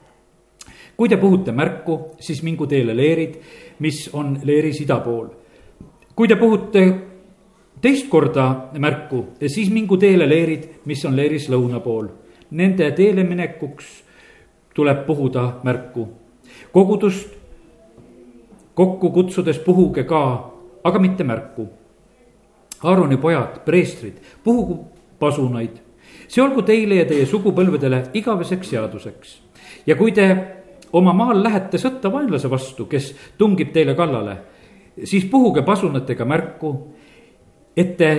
kui 0.99 1.07
te 1.07 1.15
puhute 1.15 1.53
märku, 1.55 1.93
siis 2.19 2.41
mingu 2.43 2.65
teele 2.67 2.91
leerid, 2.91 3.38
mis 3.79 4.09
on 4.19 4.33
leeris 4.43 4.81
ida 4.83 4.97
pool. 4.99 5.29
kui 6.15 6.27
te 6.27 6.35
puhute 6.35 6.81
teist 7.81 8.09
korda 8.09 8.71
märku, 8.77 9.25
siis 9.47 9.69
mingu 9.71 9.97
teele 9.97 10.27
leerid, 10.29 10.69
mis 10.85 11.05
on 11.05 11.15
leeris 11.15 11.49
lõuna 11.49 11.79
pool. 11.83 12.07
Nende 12.51 12.91
teele 12.97 13.23
minekuks 13.23 13.89
tuleb 14.73 15.05
puhuda 15.05 15.59
märku. 15.63 16.07
kogudust 16.71 17.39
kokku 18.73 19.09
kutsudes 19.11 19.59
puhuge 19.59 20.03
ka, 20.03 20.21
aga 20.83 20.99
mitte 20.99 21.23
märku. 21.23 21.67
Aaroni 22.83 23.17
pojad, 23.17 23.59
preestrid, 23.65 24.21
puhugu 24.43 24.85
pasunaid. 25.19 25.81
see 26.29 26.43
olgu 26.43 26.61
teile 26.61 26.95
ja 26.95 27.05
teie 27.09 27.25
sugupõlvedele 27.25 28.03
igaveseks 28.13 28.69
seaduseks. 28.69 29.41
ja 29.87 29.95
kui 29.95 30.11
te 30.11 30.27
oma 30.93 31.13
maal 31.13 31.43
lähete 31.43 31.77
sõtta 31.77 32.11
vaenlase 32.11 32.49
vastu, 32.49 32.85
kes 32.85 33.15
tungib 33.37 33.73
teile 33.73 33.95
kallale, 33.95 34.37
siis 35.03 35.25
puhuge 35.25 35.61
pasunatega 35.61 36.25
märku, 36.25 36.71
et 37.79 37.95
te 37.97 38.09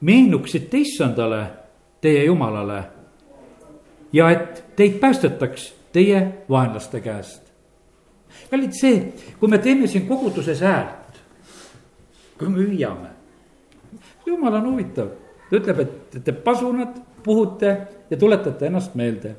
meenuksite 0.00 0.78
issandale, 0.80 1.42
teie 2.00 2.24
jumalale. 2.24 2.82
ja 4.12 4.30
et 4.30 4.64
teid 4.76 5.00
päästetaks 5.00 5.74
teie 5.92 6.44
vaenlaste 6.48 7.00
käest. 7.00 7.52
kallid, 8.50 8.72
see, 8.72 9.12
kui 9.40 9.48
me 9.48 9.58
teeme 9.58 9.86
siin 9.86 10.06
koguduses 10.08 10.60
häält, 10.60 11.20
kui 12.38 12.48
me 12.48 12.64
hüüame, 12.64 13.10
jumal 14.26 14.54
on 14.54 14.70
huvitav, 14.72 15.10
ta 15.50 15.56
ütleb, 15.60 15.80
et 15.80 16.24
te 16.24 16.32
pasunad, 16.32 16.96
puhute 17.22 17.76
ja 18.10 18.16
tuletate 18.16 18.66
ennast 18.66 18.94
meelde 18.94 19.34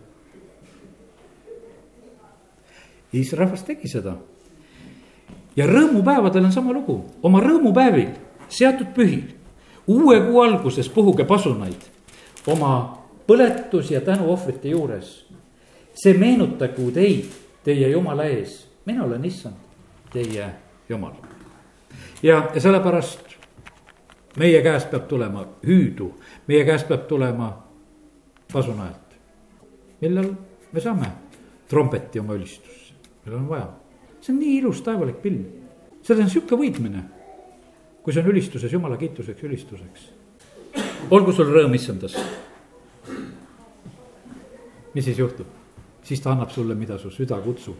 Iisraeli 3.13 3.45
rahvas 3.45 3.63
tegi 3.63 3.87
seda. 3.87 4.17
ja 5.55 5.65
rõõmupäevadel 5.65 6.45
on 6.45 6.51
sama 6.53 6.73
lugu, 6.75 6.99
oma 7.25 7.39
rõõmupäevil, 7.41 8.11
seatud 8.51 8.91
pühil, 8.93 9.36
uue 9.87 10.19
kuu 10.21 10.41
alguses 10.41 10.89
puhuge 10.89 11.25
pasunaid 11.25 11.81
oma 12.47 13.03
põletus 13.27 13.91
ja 13.91 14.01
tänuohvrite 14.01 14.69
juures. 14.69 15.27
see 15.93 16.13
meenutagu 16.13 16.91
teid 16.91 17.25
teie 17.63 17.89
jumala 17.89 18.23
ees, 18.23 18.67
mina 18.85 19.03
olen 19.03 19.25
issand, 19.25 19.55
teie 20.13 20.49
jumal. 20.89 21.13
ja, 22.23 22.49
ja 22.53 22.61
sellepärast 22.61 23.19
meie 24.37 24.61
käest 24.61 24.91
peab 24.91 25.07
tulema 25.07 25.45
hüüdu, 25.65 26.11
meie 26.47 26.65
käest 26.65 26.87
peab 26.87 27.07
tulema 27.07 27.49
pasunajalt. 28.53 29.17
millal 30.01 30.31
me 30.71 30.81
saame 30.81 31.11
trompeti 31.67 32.19
oma 32.19 32.33
ülistus? 32.33 32.93
meil 33.25 33.37
on 33.37 33.49
vaja. 33.49 33.67
see 34.21 34.33
on 34.33 34.39
nii 34.39 34.57
ilus 34.57 34.81
taevalik 34.81 35.21
pilv, 35.21 35.43
seal 36.01 36.21
on 36.21 36.29
sihuke 36.29 36.55
võitmine, 36.55 37.03
kui 38.07 38.15
see 38.15 38.23
on 38.23 38.29
ülistuses 38.31 38.71
jumala 38.71 38.95
kiituseks, 38.95 39.41
ülistuseks. 39.43 40.03
olgu 41.11 41.33
sul 41.35 41.49
rõõm 41.51 41.73
issandas. 41.75 42.13
mis 44.93 45.03
siis 45.03 45.19
juhtub? 45.19 45.47
siis 46.07 46.21
ta 46.23 46.31
annab 46.31 46.53
sulle, 46.55 46.75
mida 46.75 46.95
su 46.97 47.11
süda 47.11 47.41
kutsub. 47.43 47.75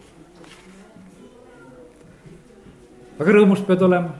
aga 3.18 3.32
rõõmus 3.38 3.64
pead 3.64 3.82
olema, 3.88 4.12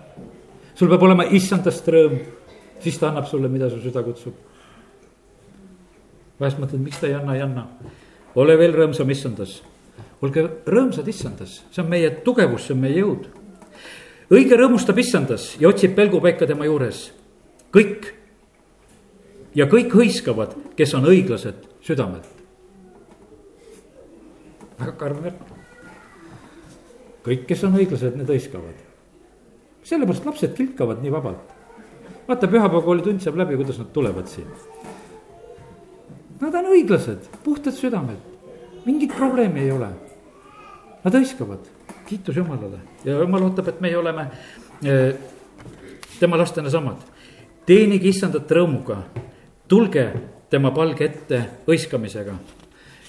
sul 0.75 0.89
peab 0.89 1.03
olema 1.03 1.29
issandast 1.29 1.93
rõõm, 1.93 2.17
siis 2.81 2.97
ta 2.97 3.11
annab 3.11 3.29
sulle, 3.29 3.53
mida 3.53 3.69
su 3.69 3.85
süda 3.85 4.01
kutsub. 4.03 4.33
vahest 6.41 6.57
mõtled, 6.57 6.81
miks 6.81 7.05
ta 7.05 7.07
ei 7.07 7.19
anna, 7.21 7.37
ei 7.37 7.45
anna. 7.45 7.69
ole 8.35 8.57
veel 8.57 8.73
rõõmsam 8.73 9.13
issandas 9.13 9.61
olge 10.23 10.49
rõõmsad 10.65 11.07
issandas, 11.09 11.65
see 11.71 11.83
on 11.83 11.91
meie 11.91 12.11
tugevus, 12.25 12.65
see 12.65 12.75
on 12.75 12.81
meie 12.81 12.97
jõud. 12.97 13.29
Õige 14.33 14.57
rõõmustab 14.59 14.99
issandas 15.01 15.55
ja 15.61 15.69
otsib 15.69 15.95
pelgupaika 15.97 16.47
tema 16.47 16.67
juures. 16.69 17.13
kõik 17.73 18.15
ja 19.55 19.67
kõik 19.67 19.93
hõiskavad, 19.93 20.55
kes 20.77 20.95
on 20.95 21.09
õiglased 21.09 21.69
südamelt. 21.81 22.29
väga 24.79 24.93
karm 24.93 25.23
värk. 25.23 25.41
kõik, 27.25 27.47
kes 27.47 27.65
on 27.65 27.75
õiglased, 27.75 28.17
need 28.17 28.29
hõiskavad. 28.29 28.75
sellepärast 29.83 30.25
lapsed 30.25 30.55
kilkavad 30.55 31.03
nii 31.03 31.13
vabalt. 31.13 31.55
vaata, 32.29 32.49
pühapäevakooli 32.49 33.03
tund 33.03 33.21
saab 33.21 33.37
läbi, 33.37 33.57
kuidas 33.57 33.79
nad 33.79 33.93
tulevad 33.93 34.27
siin. 34.27 34.47
Nad 36.41 36.55
on 36.55 36.65
õiglased, 36.65 37.25
puhtad 37.45 37.75
südamelt, 37.75 38.23
mingit 38.85 39.17
probleemi 39.17 39.61
ei 39.61 39.71
ole 39.73 39.89
Nad 41.05 41.15
hõiskavad, 41.15 41.67
kiitus 42.09 42.37
Jumalale 42.37 42.81
ja 43.05 43.19
Jumal 43.21 43.45
ootab, 43.51 43.69
et 43.69 43.81
meie 43.85 43.97
oleme 43.99 44.27
eh, 44.85 45.15
tema 46.21 46.39
lastena 46.39 46.71
samad. 46.71 47.05
teenige 47.67 48.09
issandat 48.09 48.51
rõõmuga, 48.51 49.03
tulge 49.69 50.07
tema 50.51 50.71
palge 50.73 51.05
ette 51.05 51.43
hõiskamisega 51.67 52.35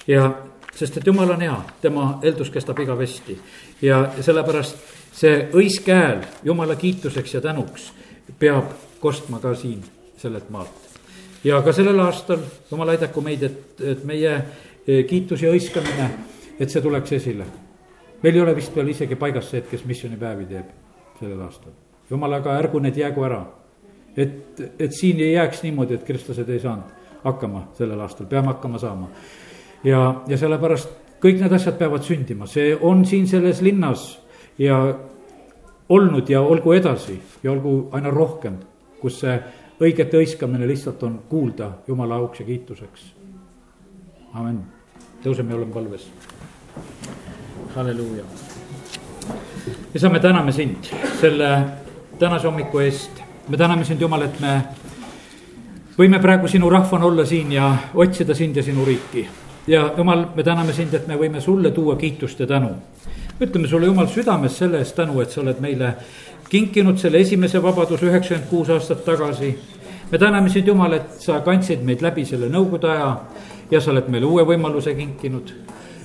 ja 0.06 0.30
sest 0.74 1.00
et 1.00 1.06
jumal 1.06 1.30
on 1.30 1.40
hea, 1.40 1.56
tema 1.80 2.18
heldus 2.22 2.50
kestab 2.50 2.78
igavesti 2.78 3.36
ja 3.82 4.02
sellepärast 4.20 4.76
see 5.16 5.48
õisk 5.56 5.88
hääl 5.90 6.22
jumala 6.44 6.76
kiituseks 6.76 7.34
ja 7.34 7.40
tänuks 7.44 7.90
peab 8.38 8.70
kostma 9.00 9.40
ka 9.40 9.54
siin 9.54 9.82
sellelt 10.16 10.50
maalt. 10.50 10.76
ja 11.44 11.62
ka 11.62 11.72
sellel 11.72 12.00
aastal 12.00 12.44
jumal 12.70 12.88
aidaku 12.88 13.20
meid, 13.24 13.42
et, 13.42 13.80
et 13.80 14.04
meie 14.04 14.34
eh, 14.86 15.04
kiitus 15.06 15.42
ja 15.42 15.52
hõiskamine, 15.52 16.10
et 16.60 16.70
see 16.70 16.82
tuleks 16.82 17.12
esile. 17.16 17.46
Meil 18.22 18.34
ei 18.34 18.40
ole 18.40 18.54
vist 18.56 18.76
veel 18.76 18.88
isegi 18.92 19.16
paigas 19.16 19.50
see, 19.50 19.62
et 19.62 19.70
kes 19.70 19.84
missioonipäevi 19.88 20.46
teeb 20.46 20.72
sellel 21.20 21.40
aastal. 21.44 21.72
jumal, 22.10 22.32
aga 22.32 22.56
ärgu 22.58 22.80
need 22.80 22.96
jäägu 22.96 23.24
ära. 23.24 23.44
et, 24.16 24.60
et 24.78 24.92
siin 24.92 25.20
ei 25.20 25.32
jääks 25.32 25.62
niimoodi, 25.62 25.94
et 25.94 26.04
kristlased 26.04 26.48
ei 26.48 26.60
saanud 26.60 26.98
hakkama 27.24 27.68
sellel 27.76 28.00
aastal, 28.00 28.26
peame 28.26 28.46
hakkama 28.54 28.78
saama. 28.78 29.08
ja, 29.84 30.22
ja 30.28 30.38
sellepärast 30.38 30.90
kõik 31.20 31.40
need 31.40 31.52
asjad 31.52 31.78
peavad 31.78 32.04
sündima, 32.04 32.46
see 32.46 32.74
on 32.80 33.04
siin 33.04 33.28
selles 33.28 33.60
linnas 33.60 34.18
ja 34.58 34.80
olnud 35.88 36.28
ja 36.30 36.40
olgu 36.40 36.72
edasi 36.72 37.20
ja 37.42 37.52
olgu 37.52 37.88
aina 37.92 38.10
rohkem, 38.10 38.56
kus 39.00 39.20
see 39.24 39.36
õigete 39.80 40.20
hõiskamine 40.20 40.68
lihtsalt 40.68 41.02
on 41.02 41.22
kuulda 41.28 41.72
Jumala 41.88 42.20
auks 42.20 42.40
ja 42.40 42.46
kiituseks. 42.46 43.14
amin, 44.34 44.60
tõuseme 45.24 45.50
ja 45.50 45.56
oleme 45.56 45.72
palves. 45.72 46.10
Halleluuja. 47.76 48.24
isa, 49.94 50.08
me 50.08 50.20
täname 50.20 50.52
sind 50.52 50.84
selle 51.20 51.58
tänase 52.18 52.46
hommiku 52.46 52.78
eest, 52.78 53.10
me 53.48 53.56
täname 53.56 53.84
sind, 53.84 54.00
Jumal, 54.00 54.22
et 54.22 54.40
me 54.40 54.62
võime 55.98 56.20
praegu 56.20 56.48
sinu 56.48 56.70
rahvana 56.70 57.06
olla 57.06 57.24
siin 57.24 57.52
ja 57.52 57.70
otsida 57.94 58.34
sind 58.34 58.56
ja 58.56 58.62
sinu 58.62 58.84
riiki. 58.84 59.28
ja 59.66 59.92
Jumal, 59.96 60.26
me 60.34 60.42
täname 60.42 60.72
sind, 60.72 60.94
et 60.94 61.06
me 61.06 61.16
võime 61.16 61.40
sulle 61.40 61.70
tuua 61.70 61.96
kiitust 61.96 62.40
ja 62.40 62.46
tänu. 62.46 62.70
ütleme 63.40 63.68
sulle, 63.68 63.86
Jumal, 63.86 64.06
südames 64.06 64.58
selle 64.58 64.78
eest 64.78 64.96
tänu, 64.96 65.20
et 65.20 65.30
sa 65.30 65.40
oled 65.40 65.60
meile 65.60 65.94
kinkinud 66.48 66.98
selle 66.98 67.18
esimese 67.18 67.62
vabaduse 67.62 68.06
üheksakümmend 68.06 68.50
kuus 68.50 68.70
aastat 68.70 69.04
tagasi. 69.04 69.58
me 70.12 70.18
täname 70.18 70.48
sind, 70.48 70.66
Jumal, 70.66 70.92
et 70.92 71.20
sa 71.20 71.40
kandsid 71.40 71.82
meid 71.82 72.02
läbi 72.02 72.24
selle 72.24 72.48
nõukogude 72.48 72.90
aja 72.90 73.20
ja 73.70 73.80
sa 73.80 73.90
oled 73.90 74.08
meile 74.08 74.26
uue 74.26 74.44
võimaluse 74.44 74.94
kinkinud 74.94 75.54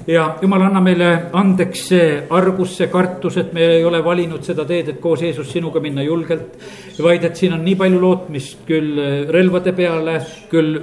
ja 0.07 0.25
jumal, 0.41 0.61
anna 0.67 0.81
meile 0.83 1.09
andeks 1.33 1.87
see 1.89 2.07
argus, 2.29 2.75
see 2.77 2.87
kartus, 2.93 3.37
et 3.41 3.53
me 3.53 3.65
ei 3.77 3.83
ole 3.85 4.03
valinud 4.05 4.43
seda 4.45 4.65
teed, 4.67 4.93
et 4.93 5.01
koos 5.01 5.23
Jeesus 5.25 5.51
sinuga 5.51 5.81
minna 5.81 6.03
julgelt. 6.05 6.57
vaid 7.01 7.23
et 7.23 7.35
siin 7.35 7.53
on 7.53 7.63
nii 7.65 7.75
palju 7.75 8.01
lootmist 8.01 8.65
küll 8.67 9.01
relvade 9.29 9.73
peale, 9.73 10.19
küll 10.49 10.79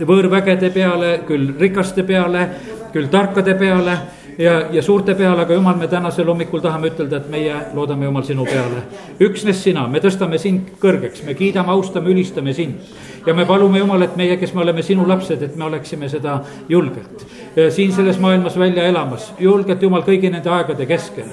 võõrvägede 0.00 0.70
peale, 0.72 1.20
küll 1.26 1.52
rikaste 1.58 2.02
peale, 2.02 2.48
küll 2.92 3.08
tarkade 3.12 3.54
peale 3.58 3.98
ja, 4.38 4.66
ja 4.72 4.82
suurte 4.82 5.14
peale, 5.14 5.42
aga 5.42 5.54
jumal, 5.54 5.76
me 5.76 5.88
tänasel 5.88 6.28
hommikul 6.28 6.62
tahame 6.64 6.90
ütelda, 6.92 7.20
et 7.20 7.30
meie 7.32 7.56
loodame, 7.74 8.06
Jumal, 8.08 8.24
sinu 8.26 8.46
peale. 8.48 8.84
üksnes 9.20 9.62
sina, 9.62 9.86
me 9.88 10.00
tõstame 10.02 10.38
sind 10.40 10.74
kõrgeks, 10.82 11.24
me 11.26 11.34
kiidame, 11.38 11.72
austame, 11.74 12.12
ülistame 12.14 12.54
sind. 12.56 12.94
Ja 13.26 13.34
me 13.34 13.46
palume, 13.46 13.78
Jumal, 13.78 14.02
et 14.02 14.16
meie, 14.16 14.36
kes 14.36 14.54
me 14.54 14.62
oleme 14.62 14.82
sinu 14.82 15.08
lapsed, 15.08 15.42
et 15.42 15.56
me 15.56 15.64
oleksime 15.64 16.08
seda 16.08 16.40
julgelt 16.68 17.26
siin 17.70 17.92
selles 17.92 18.18
maailmas 18.18 18.58
välja 18.58 18.84
elamas, 18.88 19.32
julgelt, 19.38 19.82
Jumal, 19.82 20.02
kõigi 20.06 20.30
nende 20.32 20.50
aegade 20.50 20.86
keskel 20.86 21.28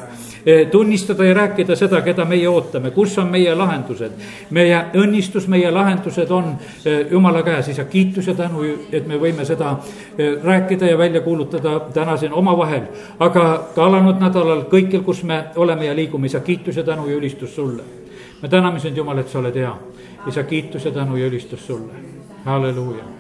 Eh, 0.46 0.68
tunnistada 0.68 1.26
ja 1.26 1.34
rääkida 1.34 1.76
seda, 1.76 2.00
keda 2.02 2.24
meie 2.26 2.48
ootame, 2.50 2.92
kus 2.92 3.18
on 3.18 3.28
meie 3.28 3.56
lahendused. 3.56 4.12
meie 4.50 4.78
õnnistus, 4.96 5.48
meie 5.48 5.72
lahendused 5.72 6.32
on 6.32 6.54
eh, 6.86 7.12
jumala 7.12 7.44
käes, 7.44 7.68
isa, 7.68 7.84
kiitus 7.84 8.28
ja 8.28 8.34
tänu, 8.34 8.64
et 8.92 9.08
me 9.08 9.20
võime 9.20 9.46
seda 9.46 9.76
eh, 10.18 10.38
rääkida 10.44 10.86
ja 10.86 10.98
välja 10.98 11.22
kuulutada 11.22 11.80
täna 11.94 12.18
siin 12.18 12.34
omavahel. 12.34 12.82
aga 13.20 13.68
ka 13.76 13.86
alanud 13.86 14.20
nädalal 14.20 14.64
kõikjal, 14.72 15.04
kus 15.04 15.24
me 15.24 15.44
oleme 15.56 15.86
ja 15.86 15.96
liigume, 15.96 16.26
isa, 16.28 16.40
kiitus 16.40 16.78
ja 16.78 16.84
tänu 16.84 17.08
ja 17.08 17.16
ülistus 17.16 17.56
sulle. 17.56 17.84
me 18.42 18.48
täname 18.48 18.80
sind, 18.80 18.98
Jumal, 18.98 19.18
et 19.18 19.28
sa 19.28 19.40
oled 19.40 19.56
hea. 19.56 19.76
Isa, 20.28 20.44
kiitus 20.44 20.86
ja 20.86 20.92
tänu 20.92 21.16
ja 21.16 21.28
ülistus 21.28 21.68
sulle. 21.68 21.94
halleluuja 22.46 23.19